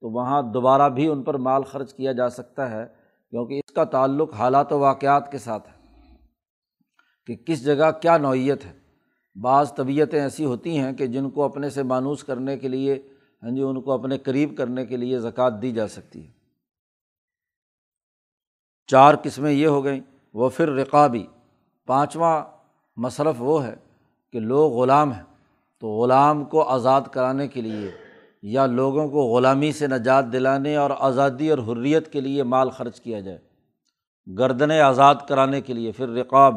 تو 0.00 0.10
وہاں 0.10 0.42
دوبارہ 0.42 0.88
بھی 0.88 1.08
ان 1.08 1.22
پر 1.22 1.34
مال 1.34 1.62
خرچ 1.62 1.94
کیا 1.94 2.12
جا 2.12 2.28
سکتا 2.28 2.70
ہے، 2.70 2.86
کیونکہ 3.30 3.54
اس 3.54 3.72
کا 3.72 3.84
تعلق 3.84 4.34
حالات 4.34 4.72
و 4.72 4.78
واقعات 4.78 5.32
کے 5.32 5.38
ساتھ 5.38 5.68
ہے 5.68 5.82
کہ 7.26 7.36
کس 7.36 7.64
جگہ 7.64 7.90
کیا 8.00 8.18
نوعیت 8.18 8.64
ہے۔ 8.64 8.72
بعض 9.40 9.74
طبیعتیں 9.74 10.20
ایسی 10.20 10.44
ہوتی 10.44 10.78
ہیں 10.78 10.92
کہ 10.92 11.06
جن 11.06 11.30
کو 11.30 11.42
اپنے 11.42 11.70
سے 11.70 11.82
مانوس 11.82 12.24
کرنے 12.24 12.58
کے 12.58 12.68
لیے 12.68 13.08
ہاں 13.42 13.50
جی 13.50 13.62
ان 13.62 13.80
کو 13.80 13.92
اپنے 13.92 14.18
قریب 14.18 14.56
کرنے 14.56 14.86
کے 14.86 14.96
لیے 14.96 15.18
زکوٰۃ 15.18 15.50
دی 15.62 15.72
جا 15.72 15.88
سکتی 15.88 16.26
ہے۔ 16.26 16.32
چار 18.86 19.14
قسمیں 19.22 19.52
یہ 19.52 19.66
ہو 19.66 19.84
گئیں، 19.84 20.00
وہ 20.34 20.48
پھر 20.48 20.68
رقابی۔ 20.68 21.26
پانچواں 21.86 22.42
مصرف 22.96 23.34
وہ 23.38 23.64
ہے 23.64 23.74
کہ 24.32 24.40
لوگ 24.40 24.72
غلام 24.72 25.12
ہیں۔ 25.12 25.22
تو 25.80 25.88
غلام 25.88 26.44
کو 26.44 26.62
آزاد 26.62 27.00
کرانے 27.12 27.48
کے 27.48 27.60
لیے 27.60 27.90
یا 28.42 28.66
لوگوں 28.66 29.08
کو 29.08 29.22
غلامی 29.22 29.72
سے 29.72 29.86
نجات 29.86 30.32
دلانے 30.32 30.76
اور 30.76 30.90
آزادی 30.98 31.50
اور 31.50 31.58
حریت 31.58 32.12
کے 32.12 32.20
لیے 32.20 32.42
مال 32.42 32.70
خرچ 32.70 33.00
کیا 33.00 33.20
جائے۔ 33.20 33.38
گردنیں 34.38 34.80
آزاد 34.80 35.14
کرانے 35.28 35.60
کے 35.60 35.72
لیے 35.72 35.92
پھر 35.92 36.08
رقاب، 36.08 36.56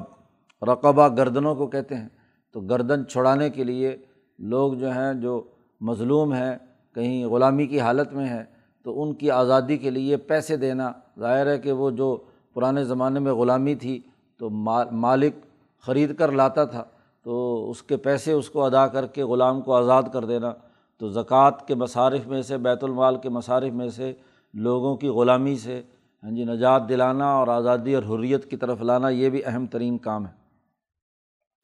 رقبہ 0.62 1.08
گردنوں 1.08 1.56
کو 1.56 1.68
کہتے 1.68 1.96
ہیں۔ 1.96 2.10
تو 2.52 2.62
گردن 2.62 3.08
چھڑانے 3.08 3.50
کے 3.50 3.64
لیے 3.64 3.98
لوگ 4.40 4.74
جو 4.74 4.90
ہیں، 4.90 5.14
جو 5.14 5.44
مظلوم 5.82 6.34
ہیں، 6.34 6.56
کہیں 6.96 7.26
غلامی 7.26 7.68
کی 7.68 7.80
حالت 7.80 8.14
میں 8.14 8.30
ہے 8.30 8.44
تو 8.84 9.04
ان 9.04 9.14
کی 9.14 9.32
آزادی 9.32 9.78
کے 9.78 9.90
لیے 9.90 10.18
پیسے 10.18 10.58
دینا۔ 10.58 10.92
ظاہر 11.20 11.48
ہے 11.48 11.60
کہ 11.60 11.72
وہ 11.72 11.90
جو 11.90 12.18
پرانے 12.54 12.84
زمانے 12.84 13.20
میں 13.20 13.34
غلامی 13.34 13.76
تھی 13.76 14.02
تو 14.40 14.50
مالک 14.92 15.36
خرید 15.80 16.16
کر 16.16 16.32
لاتا 16.32 16.66
تھا، 16.66 16.84
تو 17.24 17.70
اس 17.70 17.84
کے 17.84 17.98
پیسے 17.98 18.32
اس 18.32 18.50
کو 18.50 18.66
ادا 18.66 18.88
کر 18.88 19.08
کے 19.08 19.24
غلام 19.24 19.62
کو 19.62 19.76
آزاد 19.76 20.04
کر 20.14 20.26
دینا۔ 20.26 20.54
تو 20.98 21.10
زکوٰۃ 21.10 21.66
کے 21.68 21.76
مصارف 21.76 22.28
میں 22.28 22.42
سے، 22.42 22.58
بیت 22.58 22.84
المال 22.84 23.18
کے 23.18 23.30
مصارف 23.30 23.74
میں 23.74 23.90
سے، 23.90 24.14
لوگوں 24.54 24.96
کی 24.96 25.08
غلامی 25.08 25.56
سے 25.56 25.82
ہاں 26.24 26.32
جی 26.32 26.44
نجات 26.44 26.90
دلانا 26.90 27.34
اور 27.34 27.48
آزادی 27.48 27.96
اور 27.96 28.04
حریت 28.04 28.50
کی 28.50 28.58
طرف 28.58 28.82
لانا 28.82 29.10
یہ 29.10 29.30
بھی 29.30 29.42
اہم 29.46 29.66
ترین 29.66 29.98
کام 29.98 30.26
ہے۔ 30.26 30.32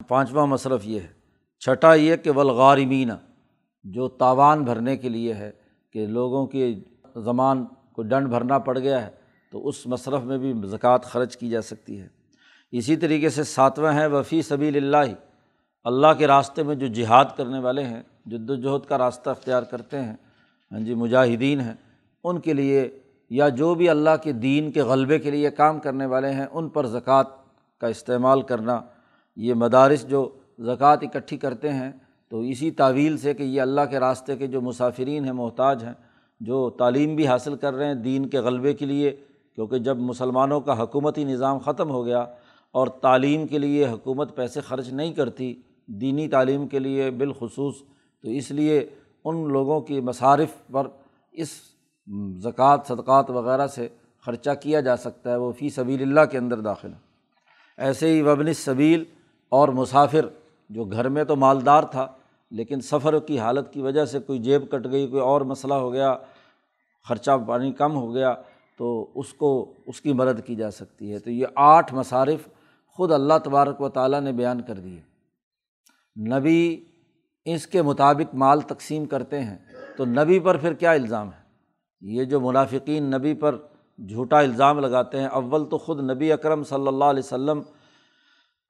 پانچواں 0.08 0.46
مصرف 0.46 0.86
یہ 0.86 1.00
ہے۔ 1.00 1.06
چھٹا 1.58 1.94
یہ 1.94 2.16
کہ 2.16 2.30
ولغارمین 2.30 3.10
جو 3.84 4.08
تاوان 4.08 4.64
بھرنے 4.64 4.96
کے 4.96 5.08
لیے 5.08 5.34
ہے 5.34 5.50
کہ 5.92 6.06
لوگوں 6.06 6.46
کے 6.46 6.74
زمان 7.16 7.64
کو 7.92 8.02
ڈنڈ 8.02 8.28
بھرنا 8.28 8.58
پڑ 8.58 8.78
گیا 8.78 9.06
ہے، 9.06 9.10
تو 9.50 9.68
اس 9.68 9.86
مصرف 9.86 10.22
میں 10.22 10.38
بھی 10.38 10.52
زکوٰۃ 10.64 10.98
خرچ 11.02 11.36
کی 11.36 11.48
جا 11.48 11.62
سکتی 11.62 12.00
ہے۔ 12.00 12.21
اسی 12.72 12.96
طریقے 12.96 13.28
سے 13.28 13.42
ساتواں 13.44 13.92
ہیں، 13.92 14.06
وفی 14.06 14.40
سبیل 14.42 14.76
اللہ 14.76 15.12
اللہ 15.86 16.12
کے 16.18 16.26
راستے 16.26 16.62
میں 16.62 16.74
جو 16.74 16.86
جہاد 16.94 17.36
کرنے 17.36 17.58
والے 17.58 17.82
ہیں، 17.84 18.02
جد 18.26 18.50
وجہد 18.50 18.86
کا 18.88 18.98
راستہ 18.98 19.30
اختیار 19.30 19.62
کرتے 19.70 20.00
ہیں 20.00 20.14
ہاں 20.72 20.80
جی 20.80 20.94
مجاہدین 20.94 21.60
ہیں، 21.60 21.74
ان 22.24 22.40
کے 22.40 22.52
لیے 22.52 22.88
یا 23.30 23.48
جو 23.48 23.74
بھی 23.74 23.88
اللہ 23.88 24.16
کے 24.22 24.32
دین 24.32 24.70
کے 24.72 24.82
غلبے 24.82 25.18
کے 25.18 25.30
لیے 25.30 25.50
کام 25.50 25.78
کرنے 25.80 26.06
والے 26.06 26.30
ہیں، 26.30 26.46
ان 26.52 26.68
پر 26.68 26.86
زکوٰۃ 26.86 27.30
کا 27.80 27.86
استعمال 27.86 28.42
کرنا، 28.42 28.80
یہ 29.36 29.54
مدارس 29.54 30.06
جو 30.08 30.28
زکوٰۃ 30.58 30.96
اکٹھی 31.02 31.36
کرتے 31.36 31.72
ہیں، 31.72 31.90
تو 32.32 32.40
اسی 32.40 32.70
تعویل 32.70 33.16
سے 33.18 33.34
کہ 33.34 33.42
یہ 33.42 33.60
اللہ 33.60 33.80
کے 33.90 34.00
راستے 34.00 34.36
کے 34.36 34.46
جو 34.46 34.60
مسافرین 34.60 35.24
ہیں، 35.24 35.32
محتاج 35.32 35.84
ہیں، 35.84 35.92
جو 36.40 36.68
تعلیم 36.78 37.14
بھی 37.16 37.26
حاصل 37.26 37.56
کر 37.56 37.74
رہے 37.74 37.86
ہیں 37.86 37.94
دین 37.94 38.28
کے 38.28 38.40
غلبے 38.40 38.72
کے 38.74 38.86
لیے، 38.86 39.10
کیونکہ 39.58 39.78
جب 39.78 39.98
مسلمانوں 40.00 40.60
کا 40.60 40.82
حکومتی 40.82 41.24
نظام 41.24 41.58
ختم 41.58 41.90
ہو 41.90 42.04
گیا 42.04 42.24
اور 42.74 42.86
تعلیم 42.86 43.46
کے 43.46 43.58
لیے 43.58 43.88
حکومت 43.88 44.34
پیسے 44.36 44.60
خرچ 44.60 44.88
نہیں 44.88 45.12
کرتی، 45.12 45.54
دینی 45.86 46.28
تعلیم 46.28 46.66
کے 46.68 46.78
لیے 46.78 47.10
بالخصوص، 47.10 47.74
تو 48.24 48.28
اس 48.28 48.50
لیے 48.50 48.86
ان 49.24 49.52
لوگوں 49.52 49.80
کی 49.80 50.00
مصارف 50.00 50.54
پر 50.72 50.86
اس 51.32 51.50
زکوٰۃ، 52.42 52.86
صدقات 52.88 53.30
وغیرہ 53.30 53.66
سے 53.66 53.88
خرچہ 54.26 54.50
کیا 54.62 54.80
جا 54.80 54.96
سکتا 54.96 55.30
ہے، 55.30 55.36
وہ 55.36 55.52
فی 55.52 55.68
سبیل 55.68 56.02
اللہ 56.02 56.24
کے 56.30 56.38
اندر 56.38 56.60
داخل 56.60 56.92
ہے 56.92 57.00
ایسے 57.78 58.12
ہی 58.12 58.22
وبن 58.22 58.52
صبیل 58.52 59.04
اور 59.52 59.68
مسافر، 59.68 60.26
جو 60.70 60.84
گھر 60.84 61.08
میں 61.08 61.24
تو 61.24 61.36
مالدار 61.36 61.82
تھا، 61.82 62.06
لیکن 62.50 62.80
سفر 62.80 63.18
کی 63.18 63.38
حالت 63.38 63.72
کی 63.72 63.82
وجہ 63.82 64.04
سے 64.04 64.18
کوئی 64.18 64.38
جیب 64.38 64.70
کٹ 64.70 64.86
گئی، 64.90 65.06
کوئی 65.06 65.22
اور 65.22 65.40
مسئلہ 65.40 65.74
ہو 65.74 65.92
گیا، 65.92 66.14
خرچہ 67.08 67.30
پانی 67.46 67.72
کم 67.72 67.96
ہو 67.96 68.14
گیا، 68.14 68.34
تو 68.76 69.12
اس 69.14 69.32
کو، 69.32 69.74
اس 69.86 70.00
کی 70.00 70.12
مدد 70.12 70.46
کی 70.46 70.54
جا 70.54 70.70
سکتی 70.70 71.12
ہے۔ 71.12 71.18
تو 71.18 71.30
یہ 71.30 71.46
آٹھ 71.54 71.94
مصارف 71.94 72.48
خود 72.98 73.12
اللہ 73.12 73.38
تبارک 73.44 73.80
و 73.80 73.88
تعالیٰ 73.88 74.20
نے 74.20 74.32
بیان 74.32 74.60
کر 74.62 74.78
دیے 74.78 75.00
نبی 76.16 76.84
اس 77.46 77.66
کے 77.66 77.82
مطابق 77.82 78.34
مال 78.34 78.60
تقسیم 78.60 79.04
کرتے 79.06 79.40
ہیں، 79.40 79.56
تو 79.96 80.04
نبی 80.04 80.38
پر 80.40 80.56
پھر 80.56 80.72
کیا 80.74 80.92
الزام 80.92 81.28
ہے؟ 81.28 81.40
یہ 82.02 82.24
جو 82.24 82.40
منافقین 82.40 83.10
نبی 83.10 83.34
پر 83.34 83.56
جھوٹا 83.98 84.38
الزام 84.38 84.78
لگاتے 84.78 85.20
ہیں، 85.20 85.26
اول 85.28 85.68
تو 85.68 85.78
خود 85.78 86.00
نبی 86.10 86.32
اکرم 86.32 86.62
صلی 86.64 86.86
اللہ 86.88 87.04
علیہ 87.04 87.22
و 87.24 87.28
سلم 87.28 87.60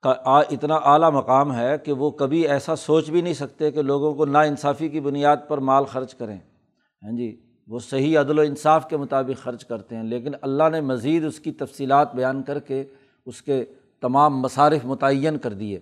کا 0.03 0.11
اتنا 0.49 0.75
اعلیٰ 0.83 1.11
مقام 1.11 1.53
ہے 1.55 1.77
کہ 1.77 1.93
وہ 1.93 2.09
کبھی 2.11 2.47
ایسا 2.47 2.75
سوچ 2.75 3.09
بھی 3.09 3.21
نہیں 3.21 3.33
سکتے 3.33 3.71
کہ 3.71 3.81
لوگوں 3.81 4.13
کو 4.13 4.25
نا 4.25 4.41
انصافی 4.41 4.89
کی 4.89 4.99
بنیاد 4.99 5.47
پر 5.47 5.57
مال 5.69 5.85
خرچ 5.85 6.15
کریں۔ 6.15 6.37
ہاں 6.37 7.15
جی 7.17 7.35
وہ 7.69 7.79
صحیح 7.81 8.19
عدل 8.19 8.39
و 8.39 8.41
انصاف 8.41 8.87
کے 8.89 8.97
مطابق 8.97 9.43
خرچ 9.43 9.65
کرتے 9.65 9.95
ہیں، 9.95 10.03
لیکن 10.03 10.31
اللہ 10.41 10.69
نے 10.71 10.81
مزید 10.81 11.25
اس 11.25 11.39
کی 11.39 11.51
تفصیلات 11.53 12.15
بیان 12.15 12.43
کر 12.43 12.59
کے 12.59 12.83
اس 13.27 13.41
کے 13.41 13.63
تمام 14.03 14.39
مصارف 14.39 14.85
متعین 14.85 15.37
کر 15.37 15.53
دیے 15.53 15.79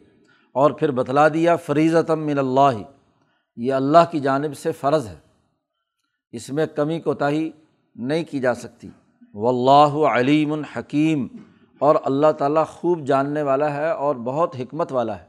اور 0.54 0.72
پھر 0.72 0.92
بتلا 0.92 1.28
دیا 1.28 1.56
فریضتم 1.56 2.20
من 2.20 2.40
اللہ، 2.40 2.82
یہ 3.56 3.74
اللہ 3.74 4.12
کی 4.12 4.20
جانب 4.20 4.58
سے 4.58 4.72
فرض 4.72 5.08
ہے۔ 5.08 5.16
اس 6.32 6.50
میں 6.50 6.66
کمی 6.66 7.00
کوتاہی 7.00 7.52
نہیں 7.96 8.24
کی 8.24 8.40
جا 8.40 8.54
سکتی۔ 8.54 8.90
و 9.34 9.50
اللہ 9.50 10.08
علیم 10.08 10.54
الحکیم 10.54 11.28
اور 11.80 11.96
اللہ 12.04 12.32
تعالیٰ 12.38 12.66
خوب 12.66 13.06
جاننے 13.06 13.42
والا 13.42 13.74
ہے 13.74 13.92
اور 13.92 14.16
بہت 14.16 14.56
حکمت 14.60 14.92
والا 14.92 15.20
ہے۔ 15.20 15.26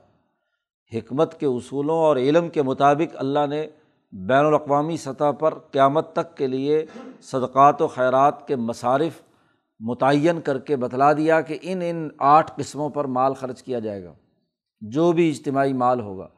حکمت 0.98 1.40
کے 1.40 1.46
اصولوں 1.46 1.98
اور 1.98 2.16
علم 2.16 2.48
کے 2.48 2.62
مطابق 2.62 3.16
اللہ 3.18 3.46
نے 3.48 3.66
بین 4.12 4.46
الاقوامی 4.46 4.96
سطح 4.96 5.30
پر 5.38 5.54
قیامت 5.54 6.12
تک 6.12 6.36
کے 6.36 6.46
لیے 6.46 6.86
صدقات 7.22 7.82
و 7.82 7.86
خیرات 7.86 8.48
کے 8.48 8.56
مصارف 8.56 9.31
متعین 9.82 10.40
کر 10.40 10.58
کے 10.58 10.76
بتلا 10.76 11.12
دیا 11.12 11.40
کہ 11.40 11.58
ان 11.62 11.82
ان 11.84 12.08
آٹھ 12.18 12.52
قسموں 12.56 12.90
پر 12.90 13.04
مال 13.04 13.34
خرچ 13.34 13.62
کیا 13.62 13.78
جائے 13.78 14.04
گا۔ 14.04 14.12
جو 14.80 15.12
بھی 15.12 15.30
اجتماعی 15.30 15.72
مال 15.72 16.00
ہوگا، 16.00 16.28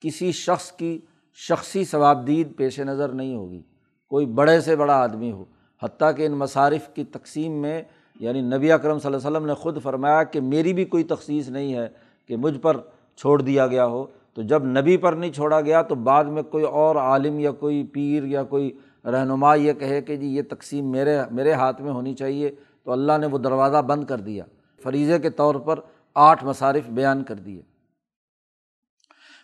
کسی 0.00 0.32
شخص 0.32 0.72
کی 0.72 1.00
شخصی 1.34 1.84
ثوابدید 1.84 2.56
پیش 2.56 2.80
نظر 2.80 3.08
نہیں 3.08 3.36
ہوگی۔ 3.36 3.62
کوئی 4.08 4.26
بڑے 4.26 4.60
سے 4.60 4.76
بڑا 4.76 4.94
آدمی 4.94 5.32
ہو۔ 5.32 5.44
حتیٰ 5.82 6.16
کہ 6.16 6.26
ان 6.26 6.32
مصارف 6.32 6.94
کی 6.94 7.04
تقسیم 7.04 7.52
میں 7.52 7.82
یعنی 8.20 8.40
نبی 8.40 8.72
اکرم 8.72 8.98
صلی 8.98 9.14
اللہ 9.14 9.28
علیہ 9.28 9.36
وسلم 9.36 9.46
نے 9.46 9.54
خود 9.54 9.82
فرمایا 9.82 10.22
کہ 10.22 10.40
میری 10.40 10.72
بھی 10.72 10.84
کوئی 10.84 11.04
تخصیص 11.04 11.48
نہیں 11.48 11.74
ہے 11.74 11.88
کہ 12.28 12.36
مجھ 12.36 12.58
پر 12.58 12.76
چھوڑ 13.16 13.42
دیا 13.42 13.66
گیا 13.66 13.86
ہو۔ 13.86 14.04
تو 14.04 14.42
تو 14.42 14.42
جب 14.42 14.64
نبی 14.64 14.96
پر 14.96 15.12
نہیں 15.12 15.32
چھوڑا 15.32 15.60
گیا، 15.60 15.82
تو 15.82 15.94
بعد 15.94 16.24
میں 16.24 16.42
کوئی 16.42 16.64
اور 16.64 16.96
عالم 16.96 17.38
یا 17.38 17.50
کوئی 17.50 17.86
پیر 17.92 18.24
یا 18.24 18.42
کوئی 18.42 18.78
رہنما 19.04 19.54
یہ 19.54 19.72
کہے 19.72 20.00
کہ 20.00 20.16
جی 20.16 20.26
یہ 20.26 20.42
تقسیم 20.50 20.90
میرے 20.90 21.18
میرے 21.30 21.52
ہاتھ 21.52 21.82
میں 21.82 21.92
ہونی 21.92 22.14
چاہیے۔ 22.14 22.50
تو 22.84 22.92
اللہ 22.92 23.12
نے 23.18 23.26
وہ 23.26 23.38
دروازہ 23.38 23.82
بند 23.82 24.04
کر 24.04 24.18
دیا۔ 24.18 24.44
فریضے 24.82 25.18
کے 25.18 25.30
طور 25.30 25.54
پر 25.54 25.80
آٹھ 26.14 26.44
مصارف 26.44 26.88
بیان 26.88 27.24
کر 27.24 27.34
دیے۔ 27.34 27.62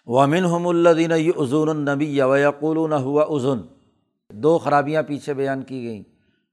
ومن 0.07 0.45
ہم 0.45 0.67
الدین 0.67 1.13
عظون 1.13 1.69
النبی 1.69 2.19
یقول 2.19 2.93
ہوا 2.93 3.37
عظن 3.37 3.59
دو 4.31 4.59
خرابیاں 4.59 5.03
پیچھے 5.03 5.35
بیان 5.35 5.63
کی 5.63 5.87
گئیں۔ 5.87 6.03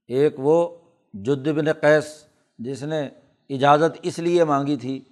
ایک 0.08 0.34
وہ 0.38 0.68
جد 1.12 1.48
بن 1.48 1.72
قیس، 1.72 2.24
جس 2.58 2.82
نے 2.82 3.08
اجازت 3.48 3.98
اس 4.02 4.18
لیے 4.18 4.44
مانگی 4.44 4.76
تھی 4.76 5.04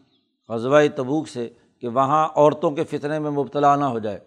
غزوہ 0.49 0.81
تبوک 0.97 1.29
سے 1.29 1.49
کہ 1.79 1.89
وہاں 1.89 2.29
عورتوں 2.35 2.71
کے 2.71 2.85
فتنے 2.85 3.19
میں 3.19 3.31
مبتلا 3.31 3.77
نہ 3.77 3.85
ہو 3.85 3.99
جائے۔ 3.99 4.19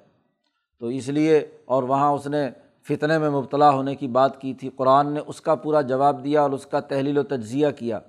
تو 0.79 0.85
اس 0.85 1.09
لیے 1.09 1.37
اور 1.65 1.83
وہاں 1.83 2.11
اس 2.11 2.27
نے 2.27 2.49
فتنے 2.87 3.17
میں 3.17 3.29
مبتلا 3.29 3.69
ہونے 3.69 3.95
کی 3.95 4.07
بات 4.07 4.41
کی 4.41 4.53
تھی۔ 4.53 4.69
قرآن 4.75 5.13
نے 5.13 5.19
اس 5.27 5.41
کا 5.41 5.55
پورا 5.55 5.81
جواب 5.81 6.23
دیا 6.23 6.41
اور 6.41 6.51
اس 6.51 6.65
کا 6.65 6.79
تحلیل 6.79 7.17
و 7.17 7.23
تجزیہ 7.23 7.67
کیا۔ 7.79 7.99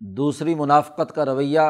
دوسری 0.00 0.54
منافقت 0.54 1.12
کا 1.14 1.24
رویہ 1.24 1.60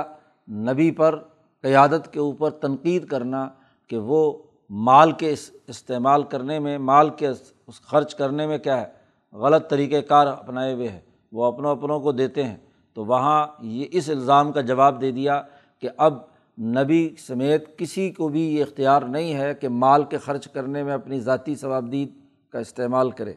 نبی 0.48 0.90
پر 0.90 1.18
قیادت 1.62 2.12
کے 2.12 2.20
اوپر 2.20 2.50
تنقید 2.50 3.06
کرنا 3.06 3.48
کہ 3.88 3.98
وہ 3.98 4.32
مال 4.70 5.12
کے 5.12 5.34
استعمال 5.66 6.22
کرنے 6.22 6.58
میں، 6.58 6.78
مال 6.78 7.10
کے 7.10 7.28
اس 7.66 7.80
خرچ 7.82 8.14
کرنے 8.14 8.46
میں 8.46 8.58
کیا 8.58 8.80
ہے، 8.80 8.86
غلط 9.32 9.70
طریقۂ 9.70 10.08
کار 10.08 10.26
اپنائے 10.26 10.74
ہوئے 10.74 10.88
ہے 10.88 11.00
وہ 11.32 11.44
اپنوں 11.44 11.70
اپنوں 11.70 12.00
کو 12.00 12.12
دیتے 12.12 12.44
ہیں۔ 12.44 12.56
تو 12.94 13.04
وہاں 13.04 13.46
یہ 13.60 13.84
اس 13.90 14.10
الزام 14.10 14.52
کا 14.52 14.60
جواب 14.60 15.00
دے 15.00 15.10
دیا 15.10 15.42
کہ 15.78 15.88
اب 15.96 16.18
نبی 16.58 17.14
سمیت 17.18 17.78
کسی 17.78 18.10
کو 18.10 18.28
بھی 18.28 18.56
یہ 18.56 18.62
اختیار 18.62 19.02
نہیں 19.02 19.34
ہے 19.34 19.54
کہ 19.54 19.68
مال 19.68 20.04
کے 20.04 20.18
خرچ 20.18 20.48
کرنے 20.48 20.82
میں 20.82 20.94
اپنی 20.94 21.20
ذاتی 21.20 21.54
ثوابدید 21.54 22.21
کا 22.52 22.58
استعمال 22.58 23.10
کرے۔ 23.10 23.34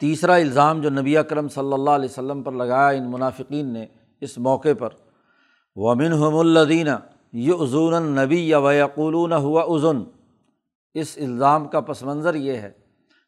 تیسرا 0.00 0.34
الزام 0.34 0.80
جو 0.80 0.90
نبی 0.90 1.16
اکرم 1.16 1.48
صلی 1.48 1.72
اللہ 1.72 1.90
علیہ 1.90 2.08
وسلم 2.08 2.42
پر 2.42 2.52
لگایا 2.52 2.88
ان 2.88 3.10
منافقین 3.10 3.72
نے 3.72 3.86
اس 4.22 4.36
موقع 4.38 4.74
پر 4.78 4.92
ومن 5.76 6.12
الدینہ 6.12 6.96
یہ 7.32 7.52
عظون 7.60 7.94
النبی 7.94 8.40
یا 8.48 8.58
ویقولون 8.58 9.32
ہوا 9.32 9.62
عظن 9.74 10.02
اس 10.94 11.16
الزام 11.20 11.66
کا 11.68 11.80
پس 11.80 12.02
منظر 12.02 12.34
یہ 12.34 12.56
ہے 12.56 12.70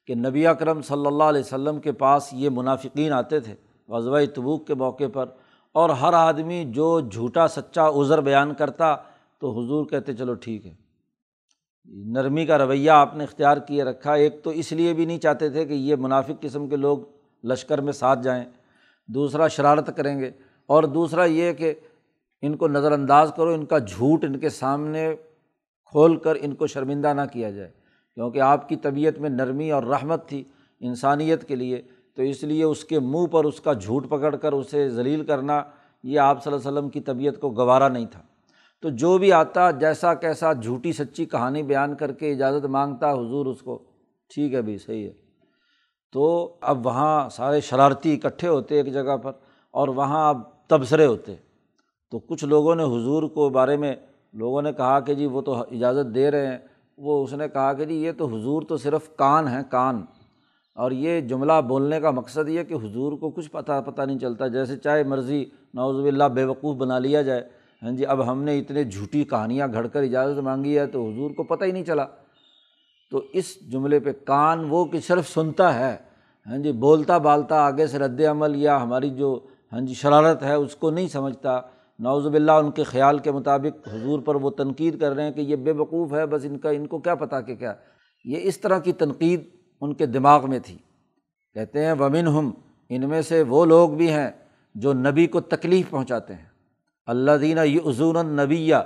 کہ 0.08 0.14
نبی 0.14 0.46
اکرم 0.46 0.80
صلی 0.82 1.06
اللہ 1.06 1.24
علیہ 1.24 1.40
وسلم 1.40 1.80
کے 1.80 1.92
پاس 1.92 2.28
یہ 2.32 2.50
منافقین 2.50 3.12
آتے 3.12 3.40
تھے 3.40 3.54
غزوہ 3.88 4.20
تبوک 4.34 4.66
کے 4.66 4.74
موقع 4.74 5.08
پر، 5.12 5.28
اور 5.74 5.90
ہر 5.90 6.12
آدمی 6.12 6.64
جو 6.74 6.88
جھوٹا 7.00 7.46
سچا 7.48 7.88
عذر 7.88 8.20
بیان 8.20 8.54
کرتا 8.54 8.94
تو 9.38 9.50
حضور 9.50 9.84
کہتے 9.86 10.14
چلو 10.14 10.34
ٹھیک 10.34 10.66
ہے۔ 10.66 10.74
نرمی 11.88 12.44
کا 12.46 12.58
رویہ 12.58 12.90
آپ 12.90 13.14
نے 13.16 13.24
اختیار 13.24 13.56
کیے 13.56 13.84
رکھا، 13.84 14.12
ایک 14.12 14.42
تو 14.44 14.50
اس 14.50 14.72
لیے 14.72 14.92
بھی 14.94 15.04
نہیں 15.04 15.18
چاہتے 15.18 15.48
تھے 15.50 15.64
کہ 15.64 15.74
یہ 15.74 15.96
منافق 15.96 16.42
قسم 16.42 16.68
کے 16.68 16.76
لوگ 16.76 16.98
لشکر 17.44 17.80
میں 17.80 17.92
ساتھ 17.92 18.22
جائیں، 18.22 18.44
دوسرا 19.08 19.48
شرارت 19.48 19.90
کریں 19.96 20.18
گے، 20.20 20.30
اور 20.68 20.84
دوسرا 20.84 21.24
یہ 21.24 21.52
کہ 21.52 21.72
ان 22.42 22.56
کو 22.56 22.68
نظر 22.68 22.92
انداز 22.92 23.32
کرو، 23.36 23.52
ان 23.52 23.64
کا 23.64 23.78
جھوٹ 23.78 24.24
ان 24.24 24.38
کے 24.38 24.48
سامنے 24.48 25.14
کھول 25.92 26.16
کر 26.16 26.36
ان 26.40 26.54
کو 26.54 26.66
شرمندہ 26.66 27.12
نہ 27.14 27.20
کیا 27.32 27.50
جائے، 27.50 27.70
کیونکہ 28.16 28.40
آپ 28.40 28.68
کی 28.68 28.76
طبیعت 28.76 29.18
میں 29.18 29.30
نرمی 29.30 29.70
اور 29.70 29.82
رحمت 29.82 30.28
تھی 30.28 30.42
انسانیت 30.80 31.48
کے 31.48 31.56
لیے، 31.56 31.82
تو 32.16 32.22
اس 32.22 32.42
لیے 32.42 32.64
اس 32.64 32.84
کے 32.84 33.00
منہ 33.00 33.26
پر 33.26 33.44
اس 33.44 33.60
کا 33.60 33.72
جھوٹ 33.72 34.08
پکڑ 34.08 34.34
کر 34.36 34.52
اسے 34.52 34.88
ذلیل 34.88 35.24
کرنا، 35.24 35.62
یہ 36.04 36.18
آپ 36.18 36.42
صلی 36.44 36.52
اللہ 36.52 36.68
علیہ 36.68 36.78
وسلم 36.78 36.90
کی 36.90 37.00
طبیعت 37.00 37.40
کو 37.40 37.50
گوارا 37.50 37.88
نہیں 37.88 38.06
تھا۔ 38.06 38.20
تو 38.82 38.88
جو 38.88 39.18
بھی 39.18 39.32
آتا 39.32 39.70
جیسا 39.70 40.14
کیسا 40.14 40.52
جھوٹی 40.52 40.92
سچی 40.92 41.24
کہانی 41.24 41.62
بیان 41.62 41.94
کر 41.94 42.12
کے 42.12 42.32
اجازت 42.32 42.66
مانگتا 42.66 43.12
حضور 43.12 43.46
اس 43.46 43.62
کو، 43.62 43.78
ٹھیک 44.34 44.54
ہے 44.54 44.62
بھائی، 44.62 44.78
صحیح 44.78 45.06
ہے۔ 45.06 45.12
تو 46.12 46.54
اب 46.60 46.86
وہاں 46.86 47.28
سارے 47.28 47.60
شرارتی 47.60 48.18
اکٹھے 48.22 48.48
ہوتے 48.48 48.74
ایک 48.74 48.92
جگہ 48.92 49.16
پر 49.16 49.32
اور 49.70 49.88
وہاں 49.88 50.28
اب 50.28 50.38
تبصرے 50.68 51.06
ہوتے۔ 51.06 51.36
تو 52.10 52.18
کچھ 52.18 52.44
لوگوں 52.44 52.74
نے 52.74 52.82
حضور 52.82 53.22
کو 53.22 53.48
بارے 53.48 53.76
میں، 53.76 53.94
لوگوں 54.32 54.62
نے 54.62 54.72
کہا 54.72 55.00
کہ 55.00 55.14
جی 55.14 55.26
وہ 55.26 55.40
تو 55.40 55.54
اجازت 55.54 56.14
دے 56.14 56.30
رہے 56.30 56.46
ہیں۔ 56.46 56.58
وہ 56.98 57.24
اس 57.24 57.32
نے 57.32 57.48
کہا 57.48 57.72
کہ 57.72 57.84
جی 57.84 57.94
یہ 57.94 58.12
تو 58.12 58.26
حضور 58.26 58.62
تو 58.62 58.76
صرف 58.76 59.16
کان 59.16 59.48
ہیں 59.48 59.62
کان۔ 59.70 60.04
اور 60.74 60.90
یہ 60.90 61.20
جملہ 61.20 61.52
بولنے 61.68 62.00
کا 62.00 62.10
مقصد 62.10 62.48
یہ 62.48 62.62
کہ 62.62 62.74
حضور 62.74 63.12
کو 63.12 63.30
کچھ 63.30 63.50
پتہ 63.50 63.80
پتہ 63.86 64.02
نہیں 64.02 64.18
چلتا۔ 64.18 64.46
جیسے 64.46 64.76
چاہے 64.76 65.02
مرضی 65.02 65.44
نوز 65.74 66.06
اللہ 66.06 66.24
بے 66.24 66.44
وقوف 66.44 66.76
بنا 66.76 66.98
لیا 66.98 67.22
جائے۔ 67.22 67.59
ہاں 67.82 67.90
جی 67.90 68.06
اب 68.06 68.32
ہم 68.32 68.42
نے 68.42 68.58
اتنے 68.58 68.84
جھوٹی 68.84 69.24
کہانیاں 69.24 69.68
گھڑ 69.72 69.86
کر 69.86 70.02
اجازت 70.02 70.38
مانگی 70.38 70.78
ہے 70.78 70.86
تو 70.86 71.10
حضور 71.10 71.30
کو 71.30 71.42
پتہ 71.42 71.64
ہی 71.64 71.72
نہیں 71.72 71.84
چلا۔ 71.84 72.06
تو 73.10 73.22
اس 73.32 73.72
جملے 73.72 74.00
پہ 74.00 74.12
کان 74.12 74.64
وہ 74.68 74.84
کہ 74.84 75.00
صرف 75.00 75.28
سنتا 75.28 75.74
ہے 75.74 75.96
ہاں 76.46 76.58
جی 76.58 76.72
بولتا 76.72 77.18
بالتا 77.18 77.56
آگے 77.56 77.86
سے 77.86 77.98
رد 77.98 78.20
عمل 78.20 78.56
یا 78.56 78.82
ہماری 78.82 79.10
جو 79.10 79.46
ہاں 79.72 79.80
جی 79.80 79.94
شرارت 79.94 80.42
ہے 80.42 80.54
اس 80.54 80.76
کو 80.76 80.90
نہیں 80.90 81.08
سمجھتا۔ 81.08 81.60
نوز 81.98 82.26
باللہ 82.26 82.52
ان 82.52 82.70
کے 82.70 82.82
خیال 82.82 83.18
کے 83.18 83.32
مطابق 83.32 83.88
حضور 83.88 84.20
پر 84.20 84.34
وہ 84.34 84.50
تنقید 84.50 85.00
کر 85.00 85.12
رہے 85.12 85.22
ہیں 85.22 85.30
کہ 85.30 85.40
یہ 85.40 85.56
بے 85.56 85.72
وقوف 85.72 86.12
ہے، 86.12 86.26
بس 86.26 86.44
ان 86.44 86.58
کا، 86.58 86.70
ان 86.70 86.86
کو 86.86 86.98
کیا 86.98 87.14
پتہ 87.14 87.36
کہ 87.46 87.54
کیا۔ 87.54 87.74
یہ 88.24 88.38
اس 88.42 88.60
طرح 88.60 88.78
کی 88.78 88.92
تنقید 88.92 89.40
ان 89.80 89.94
کے 89.94 90.06
دماغ 90.06 90.50
میں 90.50 90.58
تھی۔ 90.58 90.78
کہتے 91.54 91.84
ہیں 91.84 91.92
ومن 91.92 92.26
ہم 92.26 92.50
ان 92.88 93.08
میں 93.08 93.22
سے 93.22 93.42
وہ 93.42 93.64
لوگ 93.64 93.90
بھی 93.90 94.10
ہیں 94.10 94.30
جو 94.74 94.92
نبی 94.92 95.26
کو 95.26 95.40
تکلیف 95.40 95.90
پہنچاتے 95.90 96.34
ہیں۔ 96.34 96.49
اللہ 97.10 97.36
دینہ 97.40 97.60
یہ 97.60 98.02
النبیہ 98.16 98.76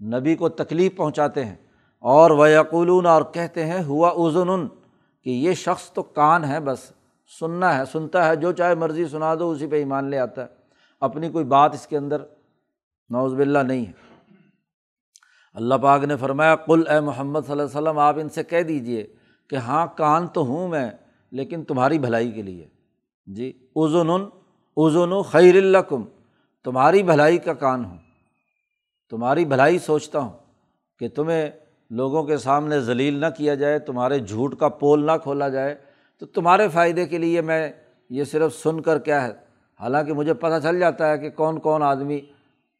نبی 0.00 0.34
کو 0.34 0.48
تکلیف 0.48 0.96
پہنچاتے 0.96 1.44
ہیں 1.44 1.56
اور 2.04 2.30
وہ 2.30 2.48
یقولون 2.50 3.06
اور 3.06 3.22
کہتے 3.22 3.66
ہیں، 3.66 3.82
ہوا 3.84 4.10
عظن 4.10 4.66
کہ 5.22 5.30
یہ 5.30 5.54
شخص 5.54 5.90
تو 5.90 6.02
کان 6.02 6.44
ہے 6.44 6.60
بس، 6.60 6.92
سننا 7.40 7.76
ہے، 7.78 7.84
سنتا 7.92 8.26
ہے، 8.28 8.36
جو 8.36 8.52
چاہے 8.52 8.74
مرضی 8.74 9.04
سنا 9.04 9.34
دو، 9.34 9.50
اسی 9.50 9.66
پہ 9.66 9.76
ایمان 9.76 10.04
لے 10.04 10.18
آتا 10.18 10.42
ہے۔ 10.42 10.48
اپنی 11.00 11.30
کوئی 11.30 11.44
بات 11.44 11.74
اس 11.74 11.86
کے 11.86 11.96
اندر 11.96 12.22
نوز 13.10 13.34
باللہ 13.34 13.58
نہیں 13.58 13.86
ہے۔ 13.86 13.92
اللہ 15.54 15.74
پاک 15.74 16.04
نے 16.04 16.16
فرمایا 16.16 16.56
کل 16.56 16.82
اے 16.88 17.00
محمد 17.00 17.40
صلی 17.40 17.52
اللہ 17.52 17.62
علیہ 17.62 17.78
وسلم، 17.78 17.98
آپ 17.98 18.18
ان 18.18 18.28
سے 18.28 18.42
کہہ 18.42 18.62
دیجیے 18.62 19.06
کہ 19.50 19.56
ہاں 19.56 19.86
کان 19.96 20.26
تو 20.26 20.44
ہوں 20.44 20.68
میں، 20.68 20.90
لیکن 21.32 21.64
تمہاری 21.64 21.98
بھلائی 21.98 22.30
کے 22.32 22.42
لیے۔ 22.42 22.68
جی 23.26 23.52
ازن 23.76 24.10
ازن 24.76 25.22
خیر 25.22 25.56
اللہ 25.56 25.78
تمہاری 26.64 27.02
بھلائی 27.02 27.38
کا 27.38 27.54
کان 27.54 27.84
ہوں۔ 27.84 27.96
تمہاری 29.10 29.44
بھلائی 29.44 29.78
سوچتا 29.78 30.18
ہوں 30.18 30.30
کہ 30.98 31.08
تمہیں 31.08 31.50
لوگوں 31.90 32.22
کے 32.24 32.36
سامنے 32.36 32.80
ذلیل 32.80 33.14
نہ 33.14 33.26
کیا 33.36 33.54
جائے، 33.54 33.78
تمہارے 33.78 34.18
جھوٹ 34.18 34.56
کا 34.56 34.68
پول 34.68 35.06
نہ 35.06 35.12
کھولا 35.22 35.48
جائے۔ 35.48 35.74
تو 36.18 36.26
تمہارے 36.26 36.68
فائدے 36.68 37.06
کے 37.06 37.18
لیے 37.18 37.40
میں 37.40 37.72
یہ 38.10 38.24
صرف 38.24 38.54
سن 38.54 38.80
کر 38.80 38.98
کیا 38.98 39.26
ہے۔ 39.26 39.32
حالانکہ 39.80 40.12
مجھے 40.12 40.34
پتہ 40.34 40.58
چل 40.62 40.78
جاتا 40.78 41.10
ہے 41.10 41.18
کہ 41.18 41.30
کون 41.30 41.58
کون 41.60 41.82
آدمی 41.82 42.20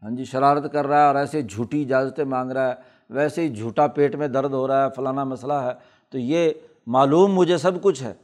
ہاں 0.03 0.11
جی 0.11 0.25
شرارت 0.25 0.73
کر 0.73 0.87
رہا 0.87 1.01
ہے 1.01 1.07
اور 1.07 1.14
ایسے 1.14 1.42
جھوٹی 1.42 1.83
اجازتیں 1.83 2.25
مانگ 2.25 2.53
رہا 2.53 2.68
ہے، 2.68 2.75
ویسے 3.11 3.42
ہی 3.42 3.49
جھوٹا 3.49 3.87
پیٹ 3.87 4.14
میں 4.14 4.29
درد 4.29 4.53
ہو 4.53 4.68
رہا 4.68 4.85
ہے، 4.85 4.90
فلانا 4.97 5.25
مسئلہ 5.25 5.53
ہے۔ 5.53 5.73
تو 6.11 6.18
یہ 6.18 6.51
معلوم 6.87 7.35
مجھے 7.35 7.57
سب 7.57 7.83
کچھ 7.83 8.03
ہے، 8.03 8.14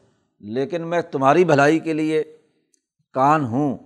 لیکن 0.40 0.86
میں 0.86 1.00
تمہاری 1.00 1.44
بھلائی 1.44 1.78
کے 1.78 1.92
لیے 1.92 2.24
کان 3.12 3.44
ہوں۔ 3.44 3.76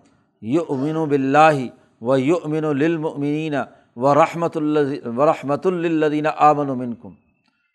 یہ 0.42 0.60
امین 0.68 0.96
و 0.96 1.06
بلّہ 1.06 1.66
و 2.00 2.16
یو 2.16 2.36
امین 2.44 2.64
و 2.64 2.68
المنین 2.68 3.54
و 3.96 4.14
رحمۃ 4.14 4.48
اللہ 4.54 5.08
و 5.08 5.26
رحمۃ 5.26 5.64
الدین 5.64 6.26
آمن 6.36 6.70
و 6.70 6.74
منکم 6.74 7.14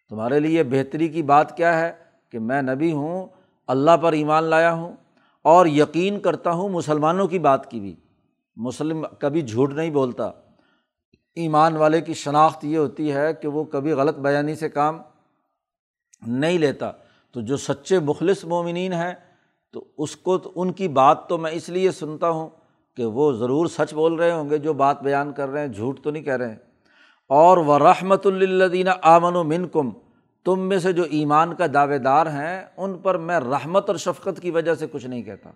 تمہارے 0.09 0.39
لیے 0.39 0.63
بہتری 0.63 1.07
کی 1.07 1.23
بات 1.23 1.57
کیا 1.57 1.79
ہے 1.79 1.91
کہ 2.31 2.39
میں 2.39 2.61
نبی 2.61 2.91
ہوں، 2.91 3.27
اللہ 3.67 3.97
پر 3.97 4.13
ایمان 4.13 4.43
لایا 4.43 4.73
ہوں 4.73 4.95
اور 5.43 5.65
یقین 5.65 6.19
کرتا 6.19 6.51
ہوں 6.51 6.69
مسلمانوں 6.69 7.27
کی 7.27 7.39
بات 7.39 7.71
کی 7.71 7.79
بھی۔ 7.79 7.95
مسلم 8.55 9.05
کبھی 9.19 9.41
جھوٹ 9.41 9.73
نہیں 9.73 9.89
بولتا۔ 9.89 10.31
ایمان 11.35 11.77
والے 11.77 12.01
کی 12.01 12.13
شناخت 12.13 12.65
یہ 12.65 12.77
ہوتی 12.77 13.11
ہے 13.11 13.33
کہ 13.33 13.47
وہ 13.47 13.63
کبھی 13.63 13.91
غلط 13.91 14.17
بیانی 14.17 14.55
سے 14.55 14.69
کام 14.69 15.01
نہیں 16.21 16.57
لیتا۔ 16.57 16.91
تو 17.31 17.41
جو 17.41 17.57
سچے 17.57 17.99
مخلص 17.99 18.45
مومنین 18.45 18.93
ہیں 18.93 19.13
تو 19.77 19.85
اس 19.97 20.15
کو 20.15 20.37
تو 20.37 20.51
ان 20.55 20.71
کی 20.71 20.87
بات 20.87 21.29
تو 21.29 21.37
میں 21.37 21.51
اس 21.51 21.69
لیے 21.69 21.91
سنتا 21.91 22.29
ہوں 22.29 22.49
کہ 22.95 23.05
وہ 23.05 23.31
ضرور 23.31 23.65
سچ 23.65 23.93
بول 23.93 24.13
رہے 24.13 24.31
ہوں 24.31 24.49
گے 24.49 24.57
جو 24.57 24.73
بات 24.73 25.03
بیان 25.03 25.31
کر 25.31 25.49
رہے 25.49 25.59
ہیں، 25.59 25.67
جھوٹ 25.67 26.01
تو 26.01 26.11
نہیں 26.11 26.23
کہہ 26.23 26.35
رہے 26.35 26.49
ہیں۔ 26.49 26.55
اور 27.29 27.57
وہ 27.57 27.77
رحمۃ 27.77 28.25
الدین 28.25 28.87
آمن 29.01 29.35
و 29.35 29.43
من 29.43 29.67
کم 29.67 29.89
تم 30.45 30.59
میں 30.59 30.79
سے 30.79 30.93
جو 30.93 31.03
ایمان 31.03 31.55
کا 31.55 31.65
دعوے 31.73 31.97
دار 31.97 32.25
ہیں، 32.25 32.65
ان 32.77 32.97
پر 32.97 33.17
میں 33.17 33.39
رحمت 33.39 33.89
اور 33.89 33.97
شفقت 33.97 34.41
کی 34.41 34.51
وجہ 34.51 34.75
سے 34.75 34.87
کچھ 34.91 35.05
نہیں 35.05 35.23
کہتا۔ 35.23 35.49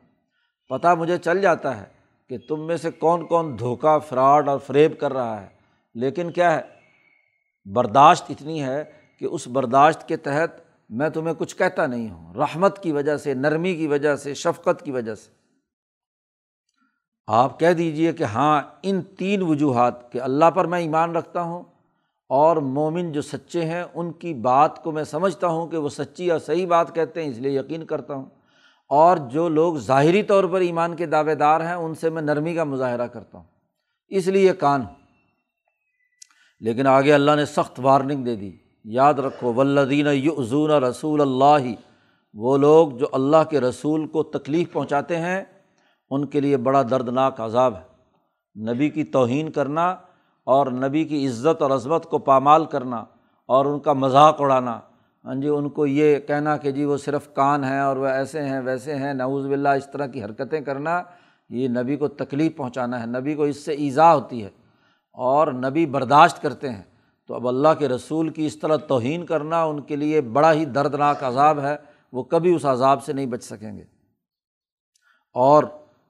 پتہ 0.70 0.96
مجھے 0.96 1.18
چل 1.18 1.42
جاتا 1.42 1.80
ہے 1.80 1.86
کہ 2.30 2.38
تم 2.48 2.68
میں 2.68 2.78
سے 2.78 2.92
کون 2.92 3.26
کون 3.26 3.60
دھوکہ، 3.60 4.00
فراڈ 4.00 4.50
اور 4.50 4.60
فریب 4.60 5.00
کر 5.00 5.14
رہا 5.14 5.42
ہے۔ 5.42 5.48
لیکن 5.96 6.32
کیا 6.32 6.56
ہے؟ 6.56 6.62
برداشت 7.66 8.26
اتنی 8.30 8.64
ہے 8.64 8.84
کہ 9.20 9.26
اس 9.26 9.48
برداشت 9.48 10.08
کے 10.08 10.18
تحت 10.18 10.61
میں 10.92 11.10
تمہیں 11.10 11.34
کچھ 11.38 11.56
کہتا 11.56 11.86
نہیں 11.86 12.10
ہوں۔ 12.10 12.34
رحمت 12.34 12.84
کی 12.84 12.92
وجہ 12.92 13.18
سے، 13.18 13.34
نرمی 13.34 13.76
کی 13.76 13.88
وجہ 13.88 14.16
سے، 14.16 14.34
شفقت 14.34 14.86
کی 14.86 14.92
وجہ 14.92 15.16
سے۔ 15.16 15.30
آپ 17.28 17.60
کہہ 17.60 17.74
دیجیے 17.74 18.14
کہ 18.14 18.24
ہاں 18.24 18.62
ان 18.84 19.02
تین 19.02 19.42
وجوہات 19.42 20.12
کہ 20.12 20.22
اللہ 20.22 20.52
پر 20.52 20.66
میں 20.66 20.80
ایمان 20.80 21.16
رکھتا 21.16 21.42
ہوں 21.42 21.64
اور 22.30 22.58
مومن 22.58 23.12
جو 23.12 23.22
سچے 23.22 23.66
ہیں، 23.66 23.84
ان 23.94 24.12
کی 24.12 24.34
بات 24.34 24.84
کو 24.84 24.92
میں 24.92 25.04
سمجھتا 25.04 25.48
ہوں 25.48 25.68
کہ 25.68 25.78
وہ 25.78 25.90
سچی 25.90 26.26
یا 26.26 26.38
صحیح 26.38 26.68
بات 26.68 26.96
کہتے 26.96 27.24
ہیں، 27.24 27.30
اس 27.30 27.38
لیے 27.38 27.60
یقین 27.60 27.86
کرتا 27.86 28.14
ہوں۔ 28.14 28.26
اور 28.90 29.18
جو 29.18 29.50
لوگ 29.50 29.78
ظاہری 29.78 30.24
طور 30.24 30.44
پر 30.44 30.62
ایمان 30.62 30.96
کے 30.96 31.06
دعوے 31.06 31.36
دار 31.36 31.62
ہیں، 31.62 31.74
ان 31.74 31.96
سے 31.96 32.10
میں 32.10 32.22
نرمی 32.22 32.56
کا 32.56 32.64
مظاہرہ 32.64 33.08
کرتا 33.08 33.38
ہوں۔ 33.38 33.46
اس 34.08 34.28
لیے 34.28 34.54
کان۔ 34.54 34.82
لیکن 36.60 36.88
آگے 36.88 37.14
اللہ 37.14 37.32
نے 37.36 37.46
سخت 37.46 37.80
وارننگ 37.84 38.24
دے 38.24 38.36
دی۔ 38.36 38.52
یاد 38.84 39.14
رکھو 39.14 39.54
ولدین 39.54 40.08
یؤذون 40.08 40.72
رسول 40.72 41.22
اللہ، 41.22 41.74
وہ 42.34 42.58
لوگ 42.58 42.90
جو 42.90 43.06
اللہ 43.12 43.44
کے 43.50 43.62
رسول 43.62 44.08
کو 44.08 44.24
تکلیف 44.24 44.74
پہنچاتے 44.74 45.18
ہیں، 45.18 45.44
ان 46.10 46.26
کے 46.26 46.40
لیے 46.40 46.58
بڑا 46.58 46.82
دردناک 46.82 47.42
عذاب 47.42 47.74
ہے۔ 47.76 47.92
نبی 48.74 48.90
کی 48.90 49.04
توہین 49.04 49.52
کرنا 49.52 49.96
اور 50.44 50.68
نبی 50.68 51.04
کی 51.04 51.28
عزت 51.28 51.62
اور 51.62 51.72
عظمت 51.72 52.06
کو 52.06 52.20
پامال 52.20 52.66
کرنا 52.66 53.04
اور 53.46 53.66
ان 53.66 53.80
کا 53.80 53.94
مذاق 53.94 54.42
اڑانا۔ 54.42 54.80
ہاں 55.26 55.36
جی 55.36 55.48
ان 55.48 55.70
کو 55.70 55.86
یہ 55.86 56.20
کہنا 56.20 56.58
کہ 56.58 56.72
جی 56.72 56.86
وہ 56.86 56.98
صرف 56.98 57.34
کان 57.34 57.64
ہیں 57.64 57.80
اور 57.80 57.98
وہ 57.98 58.06
ایسے 58.06 58.42
ہیں، 58.42 58.60
ویسے 58.60 58.96
ہیں، 58.96 59.14
نعوذ 59.14 59.48
باللہ، 59.48 59.70
اس 59.70 59.92
طرح 59.92 60.06
کی 60.06 60.24
حرکتیں 60.24 60.62
کرنا، 60.62 61.02
یہ 61.50 61.68
نبی 61.68 61.96
کو 61.96 62.08
تکلیف 62.08 62.56
پہنچانا 62.56 63.02
ہے۔ 63.02 63.06
نبی 63.06 63.36
کو 63.36 63.44
اس 63.44 63.66
سے 63.66 63.72
ایزا 63.72 64.16
ہوتی 64.16 64.44
ہے 64.44 64.50
اور 65.14 65.48
نبی 65.48 65.86
برداشت 65.86 66.42
کرتے 66.42 66.70
ہیں۔ 66.70 66.91
تو 67.32 67.36
اب 67.36 67.48
اللہ 67.48 67.68
کے 67.80 67.88
رسول 67.88 68.30
کی 68.30 68.46
اس 68.46 68.60
طرح 68.60 68.76
توہین 68.76 69.26
کرنا 69.26 69.64
ان 69.64 69.82
کے 69.82 69.96
لیے 69.96 70.22
بڑا 70.22 70.54
ہی 70.54 70.66
دردناک 70.66 71.24
عذاب 71.24 71.60
ہے، 71.60 71.76
وہ 72.12 72.24
کبھی 72.24 72.56
اس 72.56 72.66
عذاب 72.66 73.04
سے 73.04 73.14
نہیں 73.14 73.26
بچ 73.26 73.44
سکیں 73.44 73.78
گے۔ 73.78 73.84
اور 75.34 75.64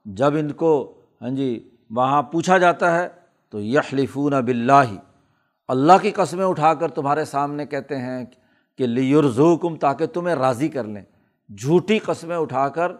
جب 0.04 0.34
ان 0.34 0.52
کو 0.52 1.00
ہاں 1.22 1.30
جی 1.30 1.70
وہاں 1.90 2.22
پوچھا 2.22 2.58
جاتا 2.58 2.98
ہے، 2.98 3.08
تو 3.50 3.60
یخلفون 3.60 4.32
بلّہ 4.32 4.82
اللہ 5.68 5.92
کی 6.02 6.10
قسمیں 6.10 6.46
اٹھا 6.46 6.74
کر 6.74 6.88
تمہارے 6.88 7.24
سامنے 7.24 7.66
کہتے 7.66 7.96
ہیں 7.96 8.24
کہ 8.78 8.86
لیورزو 8.86 9.56
کم 9.56 9.76
تاکہ 9.76 10.06
تمہیں 10.06 10.34
راضی 10.34 10.68
کر 10.68 10.84
لیں۔ 10.84 11.04
جھوٹی 11.56 11.98
قسمیں 11.98 12.36
اٹھا 12.36 12.68
کر 12.68 12.92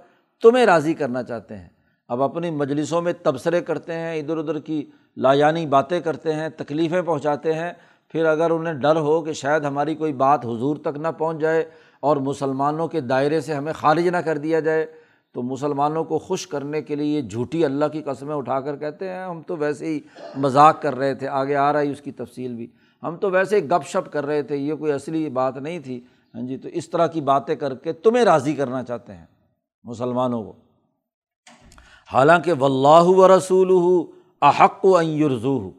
تمہیں 0.43 0.67
راضی 0.67 0.95
کرنا 0.95 1.23
چاہتے 1.23 1.57
ہیں۔ 1.57 1.69
اب 2.09 2.23
اپنی 2.23 2.51
مجلسوں 2.51 3.03
میں 3.03 3.13
تبصرے 3.23 3.61
کرتے 3.61 3.93
ہیں، 3.93 4.19
ادھر 4.19 4.37
ادھر 4.37 4.59
کی 4.59 4.91
لایانی 5.17 5.67
باتیں 5.67 6.01
کرتے 6.01 6.33
ہیں، 6.33 6.49
تکلیفیں 6.49 7.03
پہنچاتے 7.03 7.55
ہیں 7.55 7.73
پھر 8.13 8.25
اگر 8.25 8.51
انہیں 8.51 8.75
ڈر 8.75 8.97
ہو 8.97 9.21
کہ 9.23 9.33
شاید 9.33 9.65
ہماری 9.65 9.95
کوئی 9.95 10.13
بات 10.13 10.45
حضور 10.45 10.77
تک 10.77 10.97
نہ 10.97 11.09
پہنچ 11.19 11.39
جائے 11.39 11.65
اور 12.01 12.17
مسلمانوں 12.17 12.89
کے 12.89 13.01
دائرے 13.01 13.41
سے 13.41 13.55
ہمیں 13.55 13.73
خارج 13.73 14.09
نہ 14.09 14.17
کر 14.17 14.39
دیا 14.39 14.61
جائے، 14.61 14.87
تو 15.33 15.43
مسلمانوں 15.43 16.05
کو 16.05 16.19
خوش 16.19 16.47
کرنے 16.47 16.83
کے 16.83 16.95
لیے 16.95 17.23
جھوٹی 17.23 17.65
اللہ 17.65 17.85
کی 17.85 18.03
قسمیں 18.03 18.35
اٹھا 18.37 18.61
کر 18.61 18.77
کہتے 18.77 19.09
ہیں، 19.09 19.25
ہم 19.25 19.43
تو 19.43 19.57
ویسے 19.57 19.87
ہی 19.87 20.01
مذاق 20.37 20.83
کر 20.83 20.95
رہے 20.95 21.15
تھے، 21.15 21.29
آگے 21.29 21.57
آ 21.57 21.73
رہا 21.73 21.81
ہے 21.81 21.91
اس 21.91 22.01
کی 22.01 22.13
تفصیل 22.13 22.55
بھی۔ 22.55 22.67
ہم 23.03 23.17
تو 23.17 23.31
ویسے 23.31 23.57
ہی 23.57 23.71
گپ 23.71 23.87
شپ 23.87 24.13
کر 24.13 24.27
رہے 24.27 24.43
تھے، 24.43 24.57
یہ 24.57 24.75
کوئی 24.75 24.93
اصلی 24.93 25.29
بات 25.29 25.57
نہیں 25.57 25.79
تھی۔ 25.79 26.01
ہاں 26.35 26.43
جی 26.43 26.57
تو 26.57 26.69
اس 26.69 26.91
طرح 26.91 27.07
کی 27.07 27.21
باتیں 27.21 27.55
کر 27.55 27.75
کے 27.75 27.93
تمہیں 27.93 28.25
راضی 28.25 28.53
کرنا 28.53 28.83
چاہتے 28.83 29.15
ہیں 29.15 29.27
مسلمانوں 29.85 30.45
کو۔ 30.45 30.53
حالانکہ 32.13 32.53
و 32.53 32.65
اللہ 32.65 33.09
و 33.09 33.37
رسول 33.37 33.71
احق 34.43 34.85
و 34.85 34.99
عرضو 34.99 35.71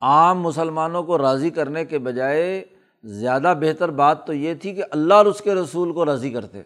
عام 0.00 0.40
مسلمانوں 0.40 1.02
کو 1.02 1.18
راضی 1.18 1.50
کرنے 1.50 1.84
کے 1.84 1.98
بجائے 1.98 2.64
زیادہ 3.04 3.54
بہتر 3.60 3.90
بات 3.90 4.26
تو 4.26 4.32
یہ 4.32 4.54
تھی 4.54 4.74
کہ 4.74 4.82
اللہ 4.90 5.14
اور 5.14 5.26
اس 5.26 5.40
کے 5.40 5.54
رسول 5.54 5.92
کو 5.92 6.04
راضی 6.04 6.30
کرتے۔ 6.30 6.62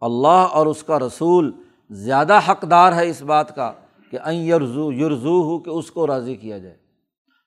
اللہ 0.00 0.28
اور 0.28 0.66
اس 0.66 0.82
کا 0.82 0.98
رسول 0.98 1.52
زیادہ 1.90 2.40
حقدار 2.48 2.92
ہے 2.92 3.08
اس 3.08 3.22
بات 3.22 3.56
کا 3.56 3.72
کہ 4.10 4.18
این 4.24 4.40
یرزو 4.40 4.92
یرزو 4.92 5.42
ہو 5.42 5.58
کہ 5.58 5.70
اس 5.70 5.90
کو 5.90 6.06
راضی 6.06 6.34
کیا 6.34 6.58
جائے۔ 6.58 6.76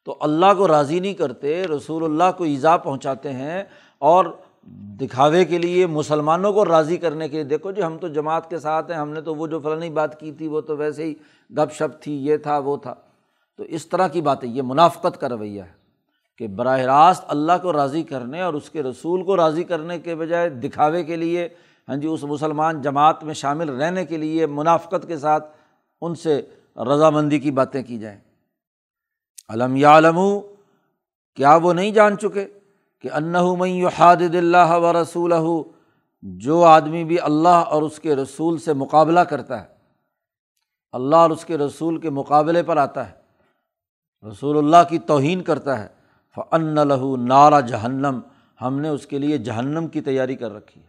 تو 0.06 0.18
اللہ 0.20 0.46
کو 0.58 0.68
راضی 0.68 1.00
نہیں 1.00 1.14
کرتے، 1.14 1.68
رسول 1.68 2.04
اللہ 2.04 2.38
کو 2.38 2.44
ایزا 2.44 2.78
پہنچاتے 2.78 3.34
ہیں 3.34 3.64
اور 4.00 4.26
دکھاوے 5.02 5.46
کے 5.46 5.58
لیے 5.58 5.86
مسلمانوں 5.86 6.54
کو 6.54 6.66
راضی 6.66 6.98
کرنے 6.98 7.30
کے 7.30 7.36
لیے، 7.36 7.44
دیکھو 7.44 7.72
جی 7.72 7.84
ہم 7.84 7.98
تو 7.98 8.08
جماعت 8.08 8.50
کے 8.50 8.60
ساتھ 8.60 8.92
ہیں، 8.92 8.98
ہم 8.98 9.10
نے 9.10 9.22
تو 9.22 9.36
وہ 9.36 9.48
جو 9.48 9.60
فلانی 9.60 9.90
بات 9.90 10.20
کی 10.20 10.32
تھی، 10.32 10.48
وہ 10.48 10.62
تو 10.62 10.78
ویسے 10.78 11.04
ہی 11.04 11.14
گپ 11.50 11.74
شپ 11.74 12.02
تھی، 12.02 12.26
یہ 12.26 12.38
تھا، 12.38 12.58
وہ 12.58 12.78
تھا۔ 12.78 12.94
تو 13.62 13.66
اس 13.70 13.88
طرح 13.88 14.08
کی 14.08 14.22
باتیں، 14.22 14.50
یہ 14.50 14.62
منافقت 14.62 15.22
کا 15.22 15.30
رویہ 15.30 15.62
ہے 15.62 15.72
کہ 16.38 16.48
براہ 16.48 16.80
راست 16.80 17.24
اللہ 17.28 17.52
کو 17.62 17.74
راضی 17.74 18.04
کرنے 18.04 18.42
اور 18.42 18.54
اس 18.54 18.70
کے 18.70 18.84
رسول 18.84 19.24
کو 19.24 19.38
راضی 19.38 19.64
کرنے 19.64 20.00
کے 20.00 20.16
بجائے 20.16 20.50
دکھاوے 20.50 21.04
کے 21.04 21.16
لیے 21.16 21.50
ہاں 21.90 21.96
جی 21.96 22.08
اس 22.08 22.24
مسلمان 22.24 22.82
جماعت 22.82 23.24
میں 23.24 23.34
شامل 23.34 23.70
رہنے 23.70 24.06
کے 24.06 24.18
لیے 24.18 24.46
منافقت 24.46 25.08
کے 25.08 25.18
ساتھ 25.18 25.52
ان 26.02 26.16
سے 26.16 26.42
رضامندی 26.78 27.40
کی 27.40 27.52
باتیں 27.52 27.84
کی 27.84 28.00
جائیں۔ 28.00 28.20
علم 29.50 29.76
یا 29.76 29.98
علم 29.98 30.20
کیا 31.36 31.56
وہ 31.56 31.74
نہیں 31.74 31.92
جان 31.92 32.18
چکے 32.18 32.48
کہ 33.02 33.10
انّہ 33.14 33.88
حادد 34.00 34.36
اللہ 34.36 34.72
و 34.72 35.64
رسول 44.30 44.58
اللہ 44.58 44.90
کی 44.90 45.00
توہین 45.00 45.42
کرتا 45.42 45.84
ہے۔ 45.84 45.88
فن 46.36 46.88
لہو 46.88 47.16
نارا 47.16 47.60
جہنم 47.60 48.20
ہم 48.62 48.80
نے 48.80 48.90
اس 48.90 49.08
کے 49.08 49.18
لیے 49.18 49.38
جہنم 49.38 49.88
کی 49.88 50.02
تیاری 50.02 50.36
کر 50.36 50.52
رکھی 50.52 50.82
ہے۔ 50.82 50.88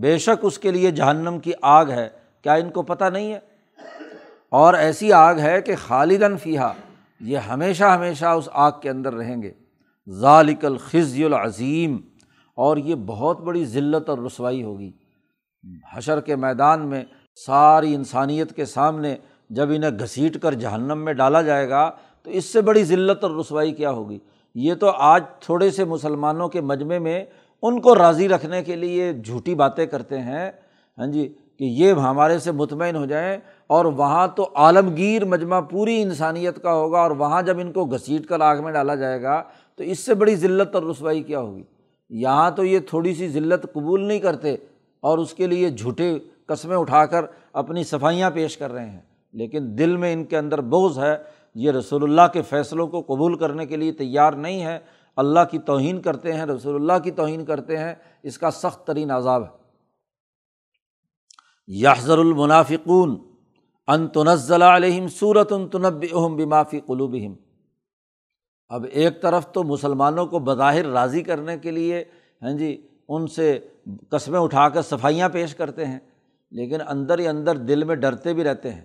بے 0.00 0.18
شک 0.18 0.38
اس 0.42 0.58
کے 0.58 0.70
لیے 0.70 0.90
جہنم 0.90 1.38
کی 1.38 1.52
آگ 1.62 1.86
ہے۔ 1.86 2.08
کیا 2.42 2.54
ان 2.54 2.70
کو 2.70 2.82
پتہ 2.82 3.04
نہیں 3.04 3.32
ہے؟ 3.32 3.38
اور 4.50 4.74
ایسی 4.74 5.12
آگ 5.12 5.34
ہے 5.34 5.62
کہ 5.62 5.76
خالدن 5.76 6.38
فیحا 6.38 6.72
یہ 7.20 7.38
ہمیشہ 7.38 7.84
ہمیشہ 7.84 8.24
اس 8.24 8.48
آگ 8.52 8.72
کے 8.82 8.90
اندر 8.90 9.14
رہیں 9.14 9.42
گے۔ 9.42 9.52
ذالک 10.08 10.64
الخذ 10.64 11.20
العظیم 11.24 11.98
اور 12.54 12.76
یہ 12.76 12.94
بہت 12.94 13.40
بڑی 13.40 13.64
ذلت 13.64 14.08
اور 14.08 14.18
رسوائی 14.18 14.62
ہوگی۔ 14.62 14.92
حشر 15.92 16.20
کے 16.20 16.36
میدان 16.36 16.86
میں 16.86 17.04
ساری 17.46 17.94
انسانیت 17.94 18.56
کے 18.56 18.64
سامنے 18.64 19.16
جب 19.50 19.68
انہیں 19.70 19.90
گھسیٹ 19.90 20.38
کر 20.38 20.54
جہنم 20.54 21.04
میں 21.04 21.12
ڈالا 21.12 21.42
جائے 21.42 21.68
گا 21.68 21.90
تو 22.26 22.30
اس 22.30 22.44
سے 22.44 22.60
بڑی 22.60 22.84
ذلت 22.84 23.24
اور 23.24 23.30
رسوائی 23.30 23.72
کیا 23.72 23.90
ہوگی؟ 23.90 24.18
یہ 24.54 24.74
تو 24.74 24.88
آج 24.88 25.22
تھوڑے 25.40 25.70
سے 25.70 25.84
مسلمانوں 25.84 26.48
کے 26.48 26.60
مجمع 26.60 26.98
میں 26.98 27.24
ان 27.62 27.80
کو 27.80 27.94
راضی 27.94 28.28
رکھنے 28.28 28.62
کے 28.62 28.76
لیے 28.76 29.12
جھوٹی 29.12 29.54
باتیں 29.54 29.84
کرتے 29.86 30.18
ہیں۔ 30.18 30.50
ہاں 30.98 31.06
جی 31.06 31.28
کہ 31.58 31.64
یہ 31.64 31.92
ہمارے 31.92 32.38
سے 32.38 32.52
مطمئن 32.52 32.96
ہو 32.96 33.04
جائیں 33.06 33.36
اور 33.66 33.84
وہاں 33.84 34.26
تو 34.28 34.48
عالمگیر 34.54 35.24
مجمع 35.24 35.60
پوری 35.60 36.00
انسانیت 36.02 36.62
کا 36.62 36.72
ہوگا 36.74 37.00
اور 37.00 37.10
وہاں 37.10 37.42
جب 37.42 37.58
ان 37.58 37.72
کو 37.72 37.84
گھسیٹ 37.84 38.26
کر 38.26 38.40
آگ 38.40 38.62
میں 38.64 38.72
ڈالا 38.72 38.94
جائے 38.94 39.22
گا 39.22 39.42
تو 39.78 39.84
اس 39.84 39.98
سے 39.98 40.14
بڑی 40.14 40.34
ذلت 40.36 40.74
اور 40.74 40.82
رسوائی 40.82 41.22
کیا 41.22 41.40
ہوگی؟ 41.40 41.62
یہاں 42.10 42.50
تو 42.50 42.64
یہ 42.64 42.78
تھوڑی 42.88 43.14
سی 43.14 43.28
ذلت 43.28 43.66
قبول 43.72 44.00
نہیں 44.00 44.18
کرتے 44.18 44.54
اور 45.02 45.18
اس 45.18 45.34
کے 45.34 45.46
لیے 45.46 45.70
جھوٹے 45.70 46.18
قسمیں 46.46 46.76
اٹھا 46.76 47.04
کر 47.06 47.24
اپنی 47.52 47.84
صفائیاں 47.84 48.30
پیش 48.30 48.56
کر 48.56 48.72
رہے 48.72 48.88
ہیں، 48.90 49.00
لیکن 49.34 49.78
دل 49.78 49.96
میں 49.96 50.12
ان 50.12 50.24
کے 50.24 50.38
اندر 50.38 50.60
بوجھ 50.60 50.98
ہے 50.98 51.16
یہ 51.54 51.70
رسول 51.70 52.02
اللہ 52.02 52.32
کے 52.32 52.42
فیصلوں 52.42 52.86
کو 52.86 53.00
قبول 53.02 53.38
کرنے 53.38 53.66
کے 53.66 53.76
لیے 53.76 53.92
تیار 53.92 54.32
نہیں 54.32 54.64
ہے۔ 54.64 54.78
اللہ 55.16 55.40
کی 55.50 55.58
توہین 55.58 56.02
کرتے 56.02 56.32
ہیں، 56.32 56.46
رسول 56.46 56.74
اللہ 56.74 56.98
کی 57.04 57.10
توہین 57.10 57.44
کرتے 57.44 57.76
ہیں۔ 57.76 57.94
اس 58.22 58.38
کا 58.38 58.50
سخت 58.50 58.86
ترین 58.86 59.10
عذاب 59.10 59.42
ہے۔ 59.42 59.48
یاحضر 61.66 62.18
المنافقون 62.18 63.18
ان 63.86 64.08
تنزل 64.08 64.62
علیہم 64.62 65.08
صورت 65.08 65.52
ان 65.52 65.68
تنب 65.68 66.04
اہم 66.12 66.36
بمافی 66.36 66.80
قلوبہم۔ 66.80 67.34
اب 68.68 68.86
ایک 68.92 69.22
طرف 69.22 69.52
تو 69.52 69.62
مسلمانوں 69.62 70.26
کو 70.26 70.38
بظاہر 70.38 70.86
راضی 70.86 71.22
کرنے 71.22 71.58
کے 71.58 71.70
لیے 71.70 72.04
ہاں 72.42 72.52
جی 72.52 72.88
ان 73.08 73.26
سے 73.26 73.58
قصبیں 74.10 74.40
اٹھا 74.40 74.68
کر 74.68 74.82
صفائیاں 74.82 75.28
پیش 75.28 75.54
کرتے 75.54 75.86
ہیں، 75.86 75.98
لیکن 76.50 76.80
اندر 76.88 77.18
ہی 77.18 77.28
اندر 77.28 77.56
دل 77.56 77.84
میں 77.84 77.94
ڈرتے 77.94 78.32
بھی 78.32 78.44
رہتے 78.44 78.72
ہیں 78.72 78.84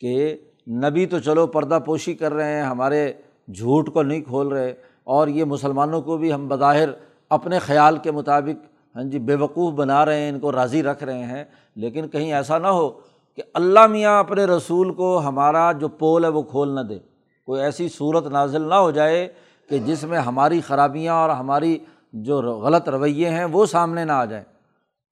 کہ 0.00 0.36
نبی 0.66 1.06
تو 1.06 1.18
چلو 1.18 1.46
پردہ 1.46 1.78
پوشی 1.84 2.14
کر 2.14 2.34
رہے 2.34 2.54
ہیں، 2.54 2.62
ہمارے 2.62 3.12
جھوٹ 3.48 3.92
کو 3.92 4.02
نہیں 4.02 4.20
کھول 4.20 4.48
رہے، 4.48 4.74
اور 5.04 5.28
یہ 5.28 5.44
مسلمانوں 5.44 6.02
کو 6.02 6.16
بھی 6.16 6.32
ہم 6.32 6.48
بظاہر 6.48 6.88
اپنے 7.30 7.58
خیال 7.58 7.96
کے 7.96 8.10
مطابق 8.10 8.64
ہاں 8.96 9.04
جی 9.04 9.18
بے 9.18 9.34
وقوف 9.34 9.74
بنا 9.74 10.06
رہے 10.06 10.20
ہیں، 10.20 10.28
ان 10.28 10.40
کو 10.40 10.52
راضی 10.52 10.82
رکھ 10.82 11.04
رہے 11.04 11.24
ہیں۔ 11.24 11.44
لیکن 11.76 12.08
کہیں 12.08 12.32
ایسا 12.32 12.58
نہ 12.58 12.66
ہو 12.66 12.90
کہ 13.36 13.42
اللہ 13.54 13.86
میاں 13.86 14.18
اپنے 14.18 14.44
رسول 14.44 14.94
کو 14.94 15.18
ہمارا 15.18 15.72
جو 15.72 15.88
پول 15.88 16.24
ہے 16.24 16.28
وہ 16.28 16.42
کھول 16.42 16.74
نہ 16.74 16.80
دے۔ 16.80 16.98
کوئی 17.46 17.62
ایسی 17.62 17.88
صورت 17.88 18.26
نازل 18.26 18.62
نہ 18.62 18.74
ہو 18.74 18.90
جائے 18.90 19.28
کہ 19.68 19.78
جس 19.78 20.04
میں 20.04 20.18
ہماری 20.18 20.60
خرابیاں 20.60 21.14
اور 21.14 21.30
ہماری 21.30 21.78
جو 22.12 22.40
غلط 22.40 22.88
رویے 22.88 23.28
ہیں 23.28 23.44
وہ 23.44 23.66
سامنے 23.66 24.04
نہ 24.04 24.12
آ 24.12 24.24
جائیں۔ 24.24 24.44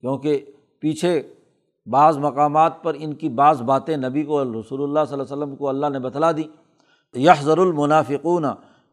کیونکہ 0.01 0.45
پیچھے 0.79 1.21
بعض 1.85 2.17
مقامات 2.17 2.83
پر 2.83 2.93
ان 2.99 3.13
کی 3.13 3.29
بعض 3.29 3.61
باتیں 3.61 3.97
نبی 3.97 4.23
کو 4.23 4.43
رسول 4.43 4.83
اللہ 4.83 4.99
صلی 5.09 5.19
اللہ 5.19 5.33
علیہ 5.33 5.43
وسلم 5.43 5.55
کو 5.55 5.69
اللہ 5.69 5.87
نے 5.89 5.99
بتلا 5.99 6.31
دی۔ 6.31 6.43
یہ 7.13 7.31
ضر 7.41 7.57
المنافقون، 7.57 8.45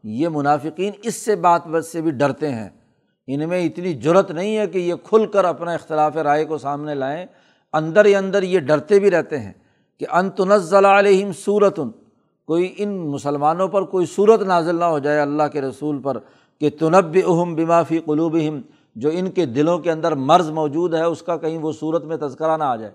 یہ 0.03 0.27
منافقین 0.27 0.93
اس 1.03 1.15
سے 1.15 1.35
بات 1.35 1.67
بات 1.67 1.85
سے 1.85 2.01
بھی 2.01 2.11
ڈرتے 2.11 2.49
ہیں۔ 2.49 2.69
ان 3.27 3.49
میں 3.49 3.63
اتنی 3.63 3.93
جرت 3.93 4.31
نہیں 4.31 4.57
ہے 4.57 4.67
کہ 4.67 4.77
یہ 4.77 4.93
کھل 5.03 5.25
کر 5.25 5.45
اپنا 5.45 5.71
اختلاف 5.71 6.17
رائے 6.17 6.45
کو 6.45 6.57
سامنے 6.57 6.95
لائیں۔ 6.95 7.25
اندر 7.73 8.05
ہی 8.05 8.15
اندر 8.15 8.43
یہ 8.43 8.59
ڈرتے 8.59 8.99
بھی 8.99 9.11
رہتے 9.11 9.39
ہیں 9.39 9.53
کہ 9.99 10.05
انتنزل 10.11 10.85
علیہم 10.85 11.31
صورتن 11.31 11.89
کوئی 12.47 12.73
ان 12.77 12.97
مسلمانوں 12.97 13.67
پر 13.67 13.83
کوئی 13.83 14.05
صورت 14.05 14.41
نازل 14.41 14.75
نہ 14.75 14.85
ہو 14.85 14.99
جائے 14.99 15.19
اللہ 15.19 15.43
کے 15.53 15.61
رسول 15.61 16.01
پر 16.01 16.17
کہ 16.59 16.69
تنب 16.69 17.17
اہم 17.27 17.55
بمافی 17.55 17.99
قلوبہم۔ 17.99 18.61
جو 18.95 19.09
ان 19.13 19.31
کے 19.31 19.45
دلوں 19.45 19.79
کے 19.79 19.91
اندر 19.91 20.15
مرض 20.15 20.49
موجود 20.49 20.93
ہے، 20.93 21.03
اس 21.03 21.21
کا 21.21 21.37
کہیں 21.37 21.57
وہ 21.57 21.71
صورت 21.71 22.03
میں 22.03 22.17
تذکرہ 22.17 22.57
نہ 22.57 22.63
آ 22.63 22.75
جائے۔ 22.75 22.91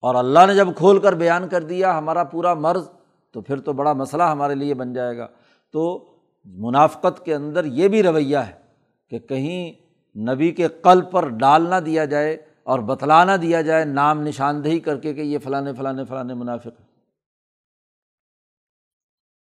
اور 0.00 0.14
اللہ 0.14 0.38
نے 0.46 0.54
جب 0.54 0.68
کھول 0.76 0.98
کر 0.98 1.12
بیان 1.12 1.48
کر 1.48 1.62
دیا 1.62 1.98
ہمارا 1.98 2.24
پورا 2.24 2.54
مرض، 2.54 2.88
تو 3.32 3.40
پھر 3.40 3.60
تو 3.60 3.72
بڑا 3.72 3.92
مسئلہ 3.92 4.22
ہمارے 4.22 4.54
لیے 4.54 4.74
بن 4.74 4.92
جائے 4.92 5.16
گا۔ 5.16 5.26
تو 5.72 6.04
منافقت 6.44 7.24
کے 7.24 7.34
اندر 7.34 7.64
یہ 7.64 7.88
بھی 7.88 8.02
رویہ 8.02 8.36
ہے 8.36 8.52
کہ 9.10 9.18
کہیں 9.18 9.72
نبی 10.18 10.50
کے 10.50 10.68
قلب 10.68 11.10
پر 11.10 11.28
ڈال 11.28 11.62
نہ 11.62 11.74
دیا 11.74 12.04
جائے 12.04 12.36
اور 12.62 12.78
بتلا 12.78 13.24
نہ 13.24 13.32
دیا 13.32 13.60
جائے 13.60 13.84
نام 13.84 14.22
نشاندہی 14.22 14.80
کر 14.80 14.96
کے 14.96 15.14
کہ 15.14 15.20
یہ 15.20 15.38
فلاں 15.38 15.62
فلاں 15.76 15.94
فلاں 16.08 16.24
منافق 16.24 16.80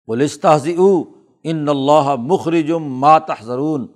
پولیس 0.06 0.42
تہذی 0.42 0.76
ان 1.44 1.70
اللہ 1.70 2.16
مخرجم 2.16 2.84
ماتحضرون 2.84 3.88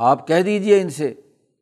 آپ 0.00 0.28
کہہ 0.28 0.42
دیجیے 0.42 0.80
ان 0.80 0.90
سے 0.90 1.14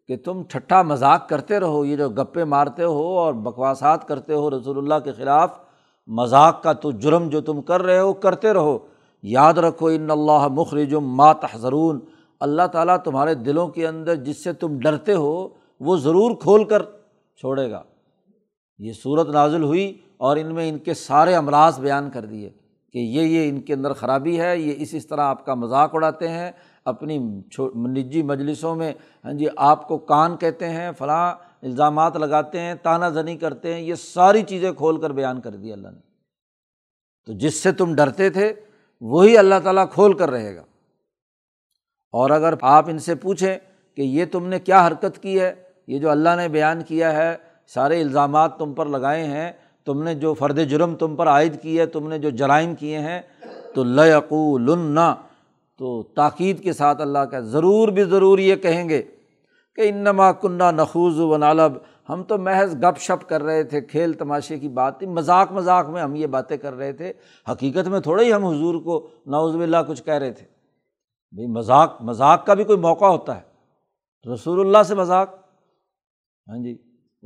کہ 0.08 0.16
تم 0.16 0.42
ٹھٹا 0.48 0.82
مذاق 0.82 1.28
کرتے 1.28 1.60
رہو، 1.60 1.84
یہ 1.84 1.96
جو 1.96 2.08
گپے 2.08 2.44
مارتے 2.44 2.82
ہو 2.82 3.18
اور 3.18 3.34
بکواسات 3.34 4.08
کرتے 4.08 4.34
ہو 4.34 4.50
رسول 4.50 4.78
اللہ 4.78 4.94
کے 5.04 5.12
خلاف، 5.12 5.58
مذاق 6.06 6.62
کا 6.62 6.72
تو 6.72 6.90
جرم 6.90 7.28
جو 7.28 7.40
تم 7.40 7.62
کر 7.62 7.82
رہے 7.82 7.98
ہو، 7.98 8.12
کرتے 8.12 8.52
رہو۔ 8.52 8.78
یاد 9.22 9.54
رکھو، 9.54 9.86
ان 9.86 10.10
اللہ 10.10 10.48
مخرجم 10.48 11.04
ما 11.16 11.32
تحذرون۔ 11.32 12.00
اللہ 12.40 12.66
تعالیٰ 12.72 12.96
تمہارے 12.96 13.34
دلوں 13.34 13.68
کے 13.68 13.86
اندر 13.86 14.14
جس 14.14 14.44
سے 14.44 14.52
تم 14.52 14.78
ڈرتے 14.78 15.14
ہو، 15.14 15.48
وہ 15.80 15.96
ضرور 15.96 16.36
کھول 16.36 16.64
کر 16.64 16.82
چھوڑے 17.36 17.70
گا۔ 17.70 17.82
یہ 18.78 18.92
صورت 18.92 19.28
نازل 19.28 19.62
ہوئی 19.62 19.98
اور 20.16 20.36
ان 20.36 20.54
میں 20.54 20.68
ان 20.68 20.78
کے 20.78 20.94
سارے 20.94 21.34
امراض 21.34 21.80
بیان 21.80 22.10
کر 22.10 22.24
دیے 22.24 22.50
کہ 22.92 22.98
یہ 22.98 23.22
یہ 23.22 23.48
ان 23.48 23.60
کے 23.60 23.74
اندر 23.74 23.92
خرابی 23.92 24.40
ہے، 24.40 24.58
یہ 24.58 24.72
اس 24.76 24.94
اس 24.94 25.06
طرح 25.06 25.20
آپ 25.20 25.46
کا 25.46 25.54
مذاق 25.54 25.94
اڑاتے 25.94 26.28
ہیں۔ 26.28 26.50
اپنی 26.86 27.18
نجی 27.76 28.22
مجلسوں 28.22 28.74
میں 28.74 28.92
ہاں 29.24 29.32
جی 29.32 29.46
آپ 29.56 29.88
کو 29.88 29.98
کان 29.98 30.36
کہتے 30.36 30.68
ہیں، 30.68 30.90
فلاں 30.98 31.34
الزامات 31.62 32.16
لگاتے 32.16 32.60
ہیں 32.60 32.74
تانہ 32.82 33.06
زنی 33.06 33.36
کرتے 33.36 33.74
ہیں، 33.74 33.80
یہ 33.80 33.94
ساری 33.94 34.42
چیزیں 34.42 34.72
کھول 34.72 35.00
کر 35.00 35.10
بیان 35.10 35.40
کر 35.40 35.50
دی 35.50 35.72
اللہ 35.72 35.88
نے۔ 35.88 35.98
تو 37.26 37.32
جس 37.32 37.54
سے 37.54 37.72
تم 37.72 37.94
ڈرتے 37.94 38.30
تھے، 38.30 38.52
وہی 39.00 39.38
اللہ 39.38 39.54
تعالیٰ 39.64 39.84
کھول 39.90 40.12
کر 40.12 40.30
رہے 40.30 40.56
گا۔ 40.56 40.62
اور 42.12 42.30
اگر 42.30 42.54
آپ 42.60 42.84
ان 42.88 42.98
سے 42.98 43.14
پوچھیں 43.14 43.58
کہ 43.96 44.02
یہ 44.02 44.24
تم 44.32 44.46
نے 44.46 44.58
کیا 44.58 44.86
حرکت 44.86 45.22
کی 45.22 45.40
ہے، 45.40 45.54
یہ 45.86 45.98
جو 45.98 46.10
اللہ 46.10 46.28
نے 46.36 46.48
بیان 46.48 46.82
کیا 46.82 47.12
ہے، 47.12 47.36
سارے 47.66 48.00
الزامات 48.00 48.58
تم 48.58 48.74
پر 48.74 48.86
لگائے 48.86 49.24
ہیں، 49.24 49.52
تم 49.84 50.02
نے 50.02 50.14
جو 50.14 50.34
فرد 50.34 50.58
جرم 50.58 50.94
تم 50.94 51.16
پر 51.16 51.28
عائد 51.28 51.62
کی 51.62 51.78
ہے 51.78 51.86
تم 51.86 52.08
نے 52.08 52.18
جو 52.18 52.30
جرائم 52.30 52.74
کیے 52.74 52.98
ہیں، 52.98 53.20
تو 53.74 53.84
لقول 53.84 54.78
تو 55.78 56.02
تاکید 56.02 56.62
کے 56.62 56.72
ساتھ 56.72 57.00
اللہ 57.00 57.18
کا 57.18 57.40
ضرور 57.40 57.88
بھی 57.88 58.04
ضرور 58.04 58.38
یہ 58.38 58.56
کہیں 58.56 58.88
گے 58.88 59.02
کہ 59.74 59.82
انما 59.88 60.32
کنہ 60.32 60.70
نخوض 60.70 61.20
و 61.20 61.36
نالب 61.36 61.72
ہم 62.08 62.22
تو 62.22 62.38
محض 62.38 62.76
گپ 62.76 62.98
شپ 62.98 63.28
کر 63.28 63.42
رہے 63.42 63.64
تھے، 63.64 63.80
کھیل 63.80 64.12
تماشے 64.12 64.58
کی 64.58 64.68
بات 64.68 64.98
تھی، 64.98 65.06
مذاق 65.06 65.52
مذاق 65.52 65.88
میں 65.88 66.02
ہم 66.02 66.14
یہ 66.14 66.26
باتیں 66.26 66.56
کر 66.56 66.74
رہے 66.74 66.92
تھے، 66.92 67.12
حقیقت 67.52 67.88
میں 67.88 68.00
تھوڑا 68.00 68.22
ہی 68.22 68.32
ہم 68.32 68.44
حضور 68.44 68.74
کو 68.74 69.08
نوز 69.26 69.54
اللہ 69.54 69.76
کچھ 69.88 70.02
کہہ 70.02 70.14
رہے 70.14 70.32
تھے۔ 70.32 70.46
بھائی 71.32 71.48
مذاق 71.48 72.02
مذاق 72.02 72.46
کا 72.46 72.54
بھی 72.54 72.64
کوئی 72.64 72.78
موقع 72.78 73.04
ہوتا 73.04 73.36
ہے۔ 73.36 73.56
رسول 74.32 74.60
اللہ 74.60 74.82
سے 74.82 74.94
مذاق۔ 74.94 75.34
ہاں 76.48 76.58
جی 76.58 76.78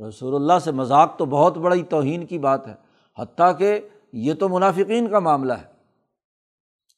رسول 0.07 0.35
اللہ 0.35 0.59
سے 0.63 0.71
مذاق 0.71 1.17
تو 1.17 1.25
بہت 1.25 1.57
بڑی 1.57 1.83
توہین 1.83 2.25
کی 2.25 2.39
بات 2.39 2.67
ہے، 2.67 2.73
حتیٰ 3.19 3.57
کہ 3.57 3.79
یہ 4.13 4.33
تو 4.33 4.49
منافقین 4.49 5.07
کا 5.07 5.19
معاملہ 5.19 5.53
ہے۔ 5.53 5.70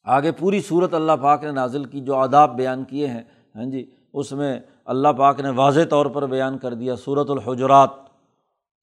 آگے 0.04 0.32
پوری 0.32 0.60
صورت 0.60 0.94
اللہ 0.94 1.12
پاک 1.22 1.44
نے 1.44 1.50
نازل 1.50 1.84
کی، 1.84 2.00
جو 2.00 2.14
آداب 2.14 2.56
بیان 2.56 2.84
کیے 2.84 3.06
ہیں۔ 3.06 3.22
ہاں 3.54 3.64
جی 3.64 3.90
اس 4.12 4.32
میں 4.32 4.58
اللہ 4.84 5.08
پاک 5.08 5.40
نے 5.40 5.50
واضح 5.50 5.80
طور 5.90 6.06
پر 6.06 6.26
بیان 6.26 6.58
کر 6.58 6.74
دیا 6.74 6.96
صورت 6.96 7.30
الحجرات 7.30 7.90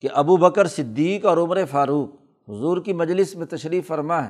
کہ 0.01 0.07
ابو 0.13 0.37
بکر 0.37 0.67
صدیق 0.67 1.25
اور 1.25 1.37
عمر 1.37 1.65
فاروق، 1.65 2.09
حضور 2.49 2.77
کی 2.77 2.93
مجلس 2.93 3.35
میں 3.35 3.45
تشریف 3.45 3.87
فرما 3.87 4.25
ہے۔ 4.25 4.29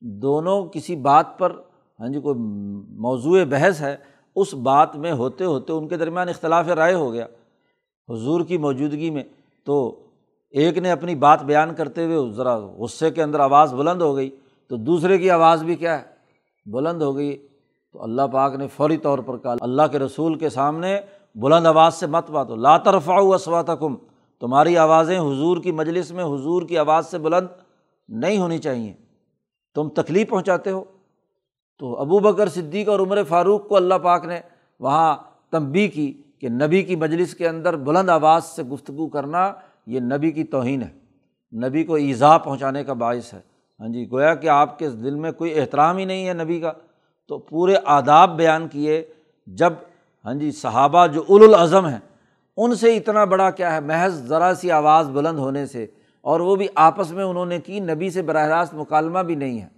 دونوں 0.00 0.64
کسی 0.64 0.96
بات 0.96 1.38
پر 1.38 1.52
ہاں 2.00 2.08
جی 2.08 2.20
کوئی 2.20 2.34
موضوع 3.00 3.38
بحث 3.48 3.80
ہے، 3.80 3.96
اس 4.36 4.54
بات 4.54 4.96
میں 4.96 5.12
ہوتے 5.12 5.44
ہوتے 5.44 5.72
ان 5.72 5.88
کے 5.88 5.96
درمیان 5.96 6.28
اختلاف 6.28 6.68
رائے 6.68 6.94
ہو 6.94 7.12
گیا۔ 7.12 7.26
حضور 8.08 8.40
کی 8.40 8.58
موجودگی 8.58 9.10
میں 9.10 9.22
تو 9.66 9.76
ایک 10.50 10.78
نے 10.78 10.90
اپنی 10.90 11.14
بات 11.14 11.44
بیان 11.44 11.74
کرتے 11.74 12.04
ہوئے 12.04 12.32
ذرا 12.32 12.56
غصے 12.58 13.10
کے 13.10 13.22
اندر 13.22 13.40
آواز 13.40 13.74
بلند 13.74 14.02
ہو 14.02 14.16
گئی۔ 14.16 14.30
تو 14.68 14.76
دوسرے 14.76 15.18
کی 15.18 15.30
آواز 15.30 15.62
بھی 15.62 15.74
کیا 15.74 15.98
ہے؟ 15.98 16.04
بلند 16.66 17.02
ہو 17.02 17.16
گئی۔ 17.16 17.48
تو 17.92 18.02
اللہ 18.02 18.22
پاک 18.32 18.54
نے 18.54 18.68
فوری 18.68 18.96
طور 18.96 19.18
پر 19.18 19.38
کہا، 19.38 19.54
اللہ 19.60 19.82
کے 19.92 19.98
رسول 19.98 20.38
کے 20.38 20.48
سامنے 20.48 21.00
بلند 21.34 21.66
آواز 21.66 21.94
سے 21.94 22.06
مت 22.06 22.30
بات 22.30 22.50
ہو 22.50 22.56
لا 22.56 22.78
طرفا 22.78 23.14
اسوات 23.14 23.66
کم 23.80 23.96
تمہاری 24.40 24.76
آوازیں 24.76 25.18
حضور 25.18 25.56
کی 25.62 25.72
مجلس 25.72 26.10
میں 26.10 26.24
حضور 26.24 26.62
کی 26.62 26.78
آواز 26.78 27.06
سے 27.06 27.18
بلند 27.18 27.46
نہیں 28.08 28.38
ہونی 28.38 28.58
چاہیے۔ 28.58 28.92
تم 29.74 29.88
تکلیف 29.88 30.28
پہنچاتے 30.28 30.70
ہو۔ 30.70 30.84
تو 31.78 32.00
ابو 32.00 32.18
بکر 32.18 32.48
صدیق 32.48 32.88
اور 32.88 33.00
عمر 33.00 33.22
فاروق 33.28 33.68
کو 33.68 33.76
اللہ 33.76 33.94
پاک 33.94 34.24
نے 34.24 34.40
وہاں 34.80 35.16
تنبی 35.50 35.88
کی 35.88 36.22
کہ 36.38 36.48
نبی 36.48 36.82
کی 36.82 36.96
مجلس 36.96 37.34
کے 37.34 37.48
اندر 37.48 37.76
بلند 37.76 38.08
آواز 38.08 38.44
سے 38.44 38.62
گفتگو 38.62 39.08
کرنا 39.08 39.52
یہ 39.86 40.00
نبی 40.00 40.30
کی 40.30 40.44
توہین 40.44 40.82
ہے۔ 40.82 40.98
نبی 41.68 41.84
کو 41.84 41.94
ایزا 41.94 42.38
پہنچانے 42.38 42.84
کا 42.84 42.92
باعث 42.92 43.34
ہے۔ 43.34 43.55
ہاں 43.80 43.88
جی 43.88 44.06
گویا 44.12 44.34
کہ 44.34 44.48
آپ 44.48 44.78
کے 44.78 44.88
دل 44.90 45.14
میں 45.14 45.32
کوئی 45.32 45.58
احترام 45.60 45.96
ہی 45.96 46.04
نہیں 46.04 46.28
ہے 46.28 46.32
نبی 46.34 46.60
کا، 46.60 46.72
تو 47.30 47.38
پورے 47.38 47.74
آداب 47.84 48.36
بیان 48.36 48.68
کیے۔ 48.68 49.02
جب 49.46 49.72
ہاں 50.24 50.34
جی 50.34 50.50
صحابہ 50.50 51.06
جو 51.06 51.24
الاظم 51.28 51.86
ہیں، 51.86 51.98
ان 52.56 52.74
سے 52.74 52.96
اتنا 52.96 53.24
بڑا 53.24 53.50
کیا 53.50 53.74
ہے، 53.74 53.80
محض 53.80 54.22
ذرا 54.28 54.52
سی 54.54 54.70
آواز 54.70 55.10
بلند 55.10 55.38
ہونے 55.38 55.66
سے، 55.66 55.86
اور 56.24 56.40
وہ 56.40 56.56
بھی 56.56 56.66
آپس 56.74 57.10
میں 57.10 57.24
انہوں 57.24 57.46
نے 57.46 57.58
کی، 57.60 57.80
نبی 57.80 58.10
سے 58.10 58.22
براہ 58.22 58.46
راست 58.46 58.74
مکالمہ 58.74 59.18
بھی 59.18 59.34
نہیں 59.34 59.60
ہے۔ 59.60 59.68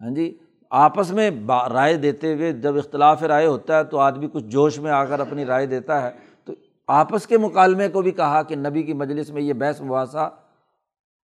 ہاں 0.00 0.10
جی 0.10 0.36
آپس 0.70 1.10
میں 1.10 1.30
رائے 1.72 1.96
دیتے 1.96 2.34
ہوئے 2.34 2.52
جب 2.52 2.76
اختلاف 2.76 3.22
رائے 3.22 3.46
ہوتا 3.46 3.78
ہے 3.78 3.84
تو 3.84 3.98
آدمی 3.98 4.28
کچھ 4.32 4.44
جوش 4.44 4.78
میں 4.78 4.90
آ 4.90 5.04
کر 5.04 5.20
اپنی 5.20 5.44
رائے 5.44 5.66
دیتا 5.66 6.02
ہے۔ 6.02 6.10
تو 6.44 6.52
آپس 6.88 7.26
کے 7.26 7.38
مکالمے 7.38 7.88
کو 7.88 8.02
بھی 8.02 8.10
کہا 8.10 8.42
کہ 8.42 8.56
نبی 8.56 8.82
کی 8.82 8.92
مجلس 8.92 9.30
میں 9.30 9.42
یہ 9.42 9.52
بحث 9.52 9.80
مباحثہ 9.80 10.30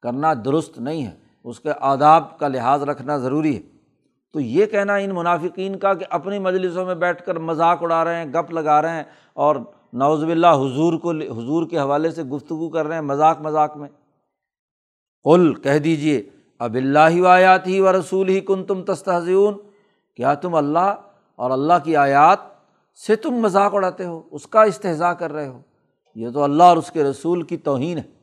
کرنا 0.03 0.33
درست 0.45 0.79
نہیں 0.79 1.05
ہے۔ 1.05 1.26
اس 1.47 1.61
کے 1.61 1.71
آداب 1.81 2.39
کا 2.39 2.49
لحاظ 2.49 2.83
رکھنا 2.83 3.17
ضروری 3.17 3.57
ہے۔ 3.57 3.63
تو 4.33 4.41
یہ 4.41 4.67
کہنا 4.67 4.95
ان 4.95 5.11
منافقین 5.15 5.79
کا 5.79 5.95
کہ 5.95 6.07
اپنی 6.11 6.39
مجلسوں 6.39 6.87
میں 6.87 6.95
بیٹھ 6.95 7.23
کر 7.23 7.39
مذاق 7.39 7.83
اڑا 7.83 8.05
رہے 8.05 8.17
ہیں، 8.17 8.33
گپ 8.33 8.51
لگا 8.51 8.83
رہے 8.83 8.91
ہیں 8.91 9.05
اور 9.35 9.57
نوز 9.93 10.25
باللہ 10.25 10.47
حضور 10.47 10.99
کو 10.99 11.11
حضور 11.11 11.67
کے 11.67 11.79
حوالے 11.79 12.11
سے 12.11 12.23
گفتگو 12.23 12.69
کر 12.69 12.87
رہے 12.87 12.95
ہیں 12.95 13.03
مذاق 13.03 13.41
مذاق 13.41 13.77
میں۔ 13.77 13.89
قل، 15.25 15.55
کہہ 15.55 15.79
دیجیے 15.79 16.23
اب 16.59 16.75
اللہ 16.75 17.21
و 17.21 17.27
آیات 17.27 17.67
ہی 17.67 17.81
و 17.81 17.93
رسول 17.93 18.29
ہی 18.29 18.41
کن 18.41 18.65
تم 18.65 18.85
تستحزون 18.85 19.55
کیا 20.17 20.35
تم 20.35 20.55
اللہ 20.55 20.95
اور 21.37 21.51
اللہ 21.51 21.73
کی 21.85 21.97
آیات 21.97 22.39
سے 23.07 23.17
تم 23.17 23.31
مذاق 23.31 23.75
اڑاتے 23.75 24.05
ہو؟ 24.05 24.23
اس 24.31 24.47
کا 24.47 24.63
استحضاء 24.63 25.13
کر 25.13 25.33
رہے 25.33 25.49
ہو۔ 25.49 25.61
یہ 26.15 26.31
تو 26.31 26.43
اللہ 26.43 26.63
اور 26.63 26.77
اس 26.77 26.91
کے 26.91 27.05
رسول 27.05 27.43
کی 27.43 27.57
توہین 27.57 27.99
ہے۔ 27.99 28.16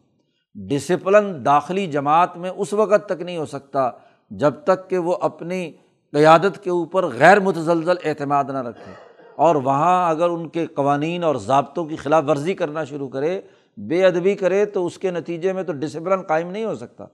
ڈسپلن 0.55 1.45
داخلی 1.45 1.87
جماعت 1.87 2.37
میں 2.37 2.49
اس 2.49 2.73
وقت 2.73 3.05
تک 3.05 3.21
نہیں 3.21 3.37
ہو 3.37 3.45
سکتا 3.45 3.89
جب 4.29 4.53
تک 4.63 4.89
کہ 4.89 4.97
وہ 4.97 5.15
اپنی 5.21 5.71
قیادت 6.11 6.63
کے 6.63 6.69
اوپر 6.69 7.05
غیر 7.07 7.39
متزلزل 7.39 7.95
اعتماد 8.03 8.43
نہ 8.43 8.61
رکھے۔ 8.61 8.91
اور 9.35 9.55
وہاں 9.55 10.09
اگر 10.09 10.29
ان 10.29 10.49
کے 10.49 10.65
قوانین 10.65 11.23
اور 11.23 11.35
ضابطوں 11.35 11.85
کی 11.85 11.95
خلاف 11.95 12.23
ورزی 12.27 12.53
کرنا 12.53 12.83
شروع 12.83 13.07
کرے، 13.07 13.41
بے 13.77 14.05
ادبی 14.05 14.35
کرے، 14.35 14.65
تو 14.65 14.85
اس 14.85 14.97
کے 14.97 15.11
نتیجے 15.11 15.53
میں 15.53 15.63
تو 15.63 15.73
ڈسپلن 15.73 16.21
قائم 16.21 16.51
نہیں 16.51 16.65
ہو 16.65 16.75
سکتا۔ 16.75 17.05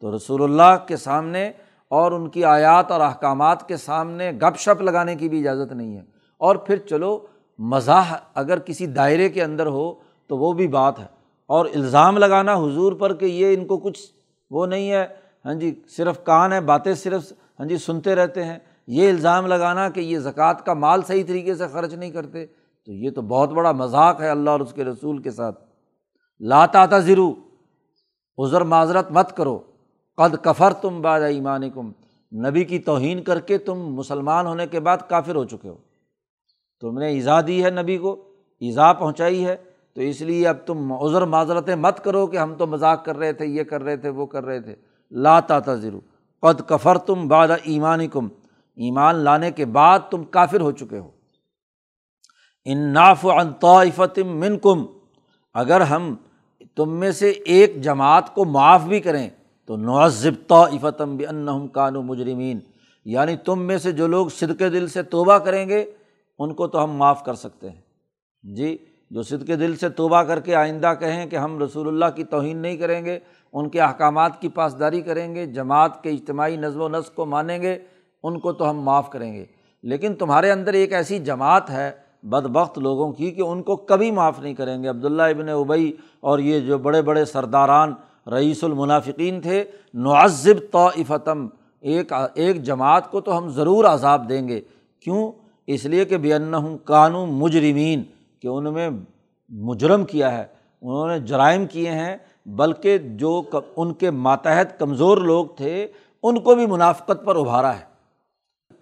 تو 0.00 0.16
رسول 0.16 0.42
اللہ 0.42 0.86
کے 0.86 0.96
سامنے 0.96 1.52
اور 1.88 2.12
ان 2.12 2.28
کی 2.28 2.44
آیات 2.44 2.90
اور 2.90 3.00
احکامات 3.00 3.68
کے 3.68 3.76
سامنے 3.76 4.30
گپ 4.30 4.58
شپ 4.58 4.82
لگانے 4.82 5.16
کی 5.16 5.28
بھی 5.28 5.48
اجازت 5.48 5.72
نہیں 5.72 5.96
ہے۔ 5.96 6.02
اور 6.38 6.56
پھر 6.56 6.76
چلو، 6.76 7.26
مزاح 7.58 8.14
اگر 8.34 8.58
کسی 8.58 8.86
دائرے 8.86 9.28
کے 9.28 9.42
اندر 9.42 9.66
ہو 9.66 9.94
تو 10.26 10.38
وہ 10.38 10.52
بھی 10.52 10.68
بات 10.68 10.98
ہے۔ 10.98 11.21
اور 11.52 11.66
الزام 11.66 12.18
لگانا 12.18 12.54
حضور 12.54 12.92
پر 12.92 13.14
کہ 13.14 13.24
یہ 13.24 13.54
ان 13.54 13.66
کو 13.66 13.78
کچھ 13.78 14.00
وہ 14.50 14.66
نہیں 14.66 14.90
ہے 14.90 15.06
ہاں 15.44 15.54
جی 15.54 15.82
صرف 15.88 16.24
کان 16.24 16.52
ہے، 16.52 16.60
باتیں 16.60 16.94
صرف 16.94 17.32
ہاں 17.60 17.66
جی 17.66 17.76
سنتے 17.76 18.14
رہتے 18.14 18.44
ہیں۔ 18.44 18.58
یہ 18.86 19.08
الزام 19.08 19.46
لگانا 19.46 19.88
کہ 19.88 20.00
یہ 20.00 20.18
زکوٰۃ 20.18 20.54
کا 20.64 20.74
مال 20.74 21.02
صحیح 21.02 21.24
طریقے 21.28 21.54
سے 21.54 21.66
خرچ 21.72 21.94
نہیں 21.94 22.10
کرتے، 22.10 22.46
تو 22.86 22.92
یہ 22.92 23.10
تو 23.10 23.22
بہت 23.22 23.50
بڑا 23.50 23.72
مذاق 23.72 24.20
ہے 24.20 24.28
اللہ 24.28 24.50
اور 24.50 24.60
اس 24.60 24.72
کے 24.72 24.84
رسول 24.84 25.22
کے 25.22 25.30
ساتھ۔ 25.30 25.64
لاتا 26.40 26.98
ضرو 26.98 27.34
عذر 28.38 28.60
معذرت 28.60 29.10
مت 29.10 29.36
کرو۔ 29.36 29.58
قد 30.16 30.44
کفر 30.44 30.72
تم 30.72 31.02
باد 31.02 31.20
ایمان 31.20 31.70
کم 31.70 31.92
نبی 32.48 32.64
کی 32.64 32.78
توہین 32.78 33.22
کر 33.22 33.40
کے 33.40 33.58
تم 33.58 33.78
مسلمان 33.94 34.46
ہونے 34.46 34.66
کے 34.66 34.80
بعد 34.80 34.98
کافر 35.08 35.34
ہو 35.36 35.44
چکے 35.44 35.68
ہو۔ 35.68 35.76
تم 36.80 36.98
نے 36.98 37.08
ایزا 37.08 37.40
دی 37.46 37.64
ہے 37.64 37.70
نبی 37.70 37.96
کو، 37.98 38.12
ایزا 38.60 38.92
پہنچائی 38.92 39.44
ہے۔ 39.44 39.56
تو 39.94 40.00
اس 40.00 40.20
لیے 40.20 40.48
اب 40.48 40.56
تم 40.66 40.92
عذر 40.92 41.24
معذرتیں 41.24 41.76
مت 41.76 42.04
کرو 42.04 42.26
کہ 42.26 42.36
ہم 42.36 42.54
تو 42.54 42.66
مذاق 42.66 43.04
کر 43.04 43.16
رہے 43.16 43.32
تھے، 43.32 43.46
یہ 43.46 43.62
کر 43.62 43.82
رہے 43.82 43.96
تھے، 43.96 44.08
وہ 44.08 44.26
کر 44.26 44.44
رہے 44.44 44.60
تھے۔ 44.60 44.76
لاتا 45.10 45.58
تذرو 45.58 46.00
قد 46.40 46.68
کفر 46.68 46.98
تم 46.98 47.28
باد 47.28 47.48
ایمانی 47.62 48.06
کم 48.06 48.28
ایمان 48.76 49.14
لانے 49.14 49.50
کے 49.50 49.64
بعد 49.64 49.98
تم 50.10 50.24
کافر 50.24 50.60
ہو 50.60 50.72
چکے 50.72 50.98
ہو۔ 50.98 51.10
اناف 52.64 53.26
طائفتم 53.60 54.40
من 54.40 54.58
کم 54.58 54.86
اگر 55.54 55.80
ہم 55.80 56.14
تم 56.76 56.96
میں 56.96 57.12
سے 57.12 57.30
ایک 57.30 57.82
جماعت 57.82 58.34
کو 58.34 58.44
معاف 58.44 58.82
بھی 58.82 59.00
کریں، 59.00 59.30
تو 59.66 59.76
نعذب 59.76 60.48
طائفتم 60.48 61.16
بنّم 61.16 61.68
کانو 61.68 62.02
مجرمین۔ 62.02 62.60
یعنی 63.04 63.36
تم 63.36 63.62
میں 63.62 63.78
سے 63.78 63.92
جو 63.92 64.06
لوگ 64.06 64.28
صدق 64.28 64.60
دل 64.60 64.88
سے 64.88 65.02
توبہ 65.02 65.38
کریں 65.38 65.68
گے، 65.68 65.84
ان 66.38 66.54
کو 66.54 66.66
تو 66.66 66.84
ہم 66.84 66.90
معاف 66.90 67.24
کر 67.24 67.34
سکتے 67.34 67.70
ہیں۔ 67.70 67.80
جی؟ 68.42 68.78
جو 69.12 69.22
صدق 69.22 69.48
دل 69.48 69.76
سے 69.76 69.88
توبہ 69.88 70.22
کر 70.22 70.40
کے 70.40 70.54
آئندہ 70.54 70.92
کہیں 71.00 71.26
کہ 71.26 71.36
ہم 71.36 71.62
رسول 71.62 71.88
اللہ 71.88 72.04
کی 72.16 72.24
توہین 72.24 72.56
نہیں 72.56 72.76
کریں 72.76 73.04
گے، 73.04 73.18
ان 73.52 73.68
کے 73.68 73.80
احکامات 73.80 74.40
کی 74.40 74.48
پاسداری 74.48 75.00
کریں 75.00 75.34
گے، 75.34 75.46
جماعت 75.46 76.02
کے 76.02 76.10
اجتماعی 76.10 76.56
نظم 76.56 76.80
و 76.80 76.88
نسق 76.88 77.14
کو 77.14 77.26
مانیں 77.26 77.62
گے، 77.62 77.78
ان 78.22 78.40
کو 78.40 78.52
تو 78.52 78.70
ہم 78.70 78.80
معاف 78.80 79.10
کریں 79.10 79.34
گے۔ 79.34 79.44
لیکن 79.82 80.14
تمہارے 80.14 80.50
اندر 80.50 80.72
ایک 80.72 80.92
ایسی 80.92 81.18
جماعت 81.18 81.70
ہے 81.70 81.90
بد 82.22 82.46
بخت 82.46 82.78
لوگوں 82.78 83.12
کی 83.12 83.30
کہ 83.30 83.42
ان 83.42 83.62
کو 83.62 83.76
کبھی 83.76 84.10
معاف 84.10 84.40
نہیں 84.40 84.54
کریں 84.54 84.82
گے۔ 84.82 84.88
عبداللہ 84.88 85.22
ابن 85.22 85.48
ابئی 85.48 85.96
اور 86.20 86.38
یہ 86.38 86.60
جو 86.60 86.78
بڑے 86.78 87.02
بڑے 87.02 87.24
سرداران، 87.24 87.94
رئیس 88.26 88.64
المنافقین 88.64 89.40
تھے، 89.40 89.64
نعذب 89.94 90.72
طافتم 90.72 91.46
ایک 91.80 92.12
ایک 92.34 92.62
جماعت 92.62 93.10
کو 93.10 93.20
تو 93.20 93.38
ہم 93.38 93.48
ضرور 93.48 93.84
عذاب 93.84 94.28
دیں 94.28 94.48
گے۔ 94.48 94.60
کیوں؟ 95.00 95.32
اس 95.66 95.84
لیے 95.84 96.04
کہ 96.04 96.16
بے 96.16 96.36
ہوں 96.36 96.78
قانون 96.78 97.28
مجرمین۔ 97.32 98.02
کہ 98.42 98.48
ان 98.48 98.72
میں 98.74 98.88
مجرم 99.50 100.04
کیا 100.04 100.36
ہے، 100.38 100.44
انہوں 100.82 101.08
نے 101.08 101.18
جرائم 101.20 101.66
کیے 101.66 101.90
ہیں، 101.90 102.16
بلکہ 102.56 102.98
جو 102.98 103.42
ان 103.76 103.92
کے 103.94 104.10
ماتحت 104.10 104.78
کمزور 104.78 105.18
لوگ 105.18 105.46
تھے، 105.56 105.86
ان 106.22 106.40
کو 106.40 106.54
بھی 106.54 106.66
منافقت 106.66 107.24
پر 107.24 107.36
ابھارا 107.36 107.74
ہے۔ 107.74 107.84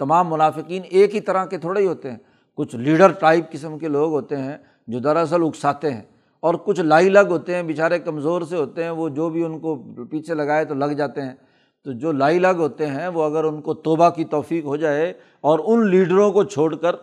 تمام 0.01 0.29
منافقین 0.29 0.83
ایک 0.91 1.15
ہی 1.15 1.21
طرح 1.21 1.45
کے 1.45 1.59
تھوڑے 1.59 1.81
ہی 1.81 1.87
ہوتے 1.87 2.11
ہیں۔ 2.11 2.19
کچھ 2.59 2.77
لیڈر 2.77 3.13
ٹائپ 3.13 3.51
قسم 3.53 3.79
کے 3.79 3.89
لوگ 3.89 4.13
ہوتے 4.13 4.37
ہیں 4.37 4.57
جو 4.89 4.99
دراصل 4.99 5.43
اکساتے 5.43 5.91
ہیں، 5.91 6.03
اور 6.43 6.55
کچھ 6.65 6.81
لائی 6.81 7.09
لگ 7.09 7.27
ہوتے 7.29 7.55
ہیں، 7.55 7.63
بیچارے 7.63 7.99
کمزور 7.99 8.43
سے 8.43 8.57
ہوتے 8.57 8.83
ہیں، 8.85 8.91
وہ 8.91 9.09
جو 9.09 9.29
بھی 9.29 9.45
ان 9.45 9.59
کو 9.59 9.77
پیچھے 10.11 10.35
لگائے 10.35 10.65
تو 10.65 10.75
لگ 10.75 10.93
جاتے 10.95 11.23
ہیں۔ 11.23 11.35
تو 11.87 11.93
جو 11.93 12.13
لائی 12.13 12.39
لگ 12.39 12.57
ہوتے 12.59 12.87
ہیں، 12.87 13.09
وہ 13.09 13.23
اگر 13.23 13.45
ان 13.45 13.61
کو 13.61 13.75
توبہ 13.77 14.09
کی 14.11 14.25
توفیق 14.25 14.65
ہو 14.65 14.77
جائے 14.77 15.13
اور 15.41 15.59
ان 15.65 15.87
لیڈروں 15.89 16.31
کو 16.33 16.45
چھوڑ 16.45 16.75
کر 16.77 16.97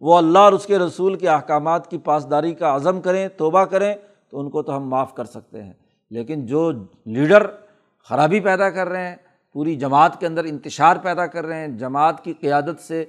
وہ 0.00 0.18
اللہ 0.18 0.38
اور 0.38 0.52
اس 0.52 0.66
کے 0.66 0.78
رسول 0.78 1.14
کے 1.14 1.28
احکامات 1.28 1.90
کی 1.90 1.98
پاسداری 1.98 2.54
کا 2.54 2.74
عزم 2.74 3.00
کریں، 3.00 3.28
توبہ 3.28 3.64
کریں، 3.64 3.94
تو 4.30 4.40
ان 4.40 4.50
کو 4.50 4.62
تو 4.62 4.76
ہم 4.76 4.88
معاف 4.88 5.14
کر 5.14 5.24
سکتے 5.24 5.62
ہیں۔ 5.62 5.72
لیکن 6.10 6.46
جو 6.46 6.72
لیڈر 7.06 7.46
خرابی 8.08 8.40
پیدا 8.40 8.70
کر 8.70 8.88
رہے 8.88 9.08
ہیں، 9.08 9.16
پوری 9.52 9.76
جماعت 9.76 10.20
کے 10.20 10.26
اندر 10.26 10.44
انتشار 10.44 10.96
پیدا 10.96 11.26
کر 11.26 11.46
رہے 11.46 11.60
ہیں، 11.60 11.68
جماعت 11.68 12.24
کی 12.24 12.32
قیادت 12.32 12.80
سے 12.80 13.04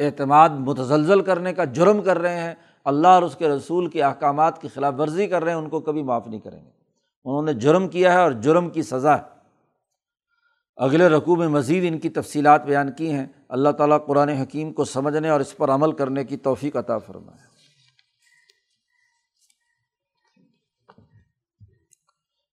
اعتماد 0.00 0.48
متزلزل 0.48 1.20
کرنے 1.20 1.54
کا 1.54 1.64
جرم 1.64 2.02
کر 2.02 2.18
رہے 2.18 2.40
ہیں، 2.40 2.54
اللہ 2.84 3.08
اور 3.08 3.22
اس 3.22 3.36
کے 3.36 3.48
رسول 3.48 3.86
کے 3.86 4.02
احکامات 4.02 4.60
کی 4.60 4.68
خلاف 4.68 4.94
ورزی 4.98 5.26
کر 5.26 5.44
رہے 5.44 5.52
ہیں، 5.52 5.58
ان 5.58 5.68
کو 5.68 5.80
کبھی 5.80 6.02
معاف 6.02 6.26
نہیں 6.26 6.40
کریں 6.40 6.64
گے۔ 6.64 6.70
انہوں 7.24 7.42
نے 7.42 7.52
جرم 7.52 7.88
کیا 7.88 8.12
ہے 8.12 8.18
اور 8.18 8.32
جرم 8.32 8.70
کی 8.70 8.82
سزا 8.82 9.16
ہے۔ 9.16 9.31
اگلے 10.82 11.08
رقوع 11.08 11.36
میں 11.36 11.48
مزید 11.48 11.92
ان 11.92 12.00
کی 12.00 12.10
تفصیلات 12.10 12.64
بیان 12.64 12.92
کی 12.94 13.12
ہیں۔ 13.12 13.26
اللہ 13.48 13.68
تعالیٰ 13.70 14.06
قرآن 14.06 14.28
حکیم 14.28 14.72
کو 14.72 14.84
سمجھنے 14.84 15.28
اور 15.28 15.40
اس 15.40 15.56
پر 15.56 15.68
عمل 15.68 15.96
کرنے 15.96 16.24
کی 16.24 16.36
توفیق 16.36 16.76
عطا 16.76 16.98
فرمائے۔ 16.98 17.42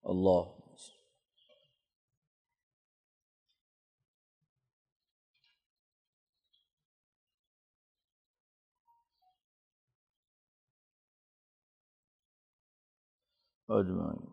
اللہ۔ 0.03 0.59
اجمائن 13.69 14.28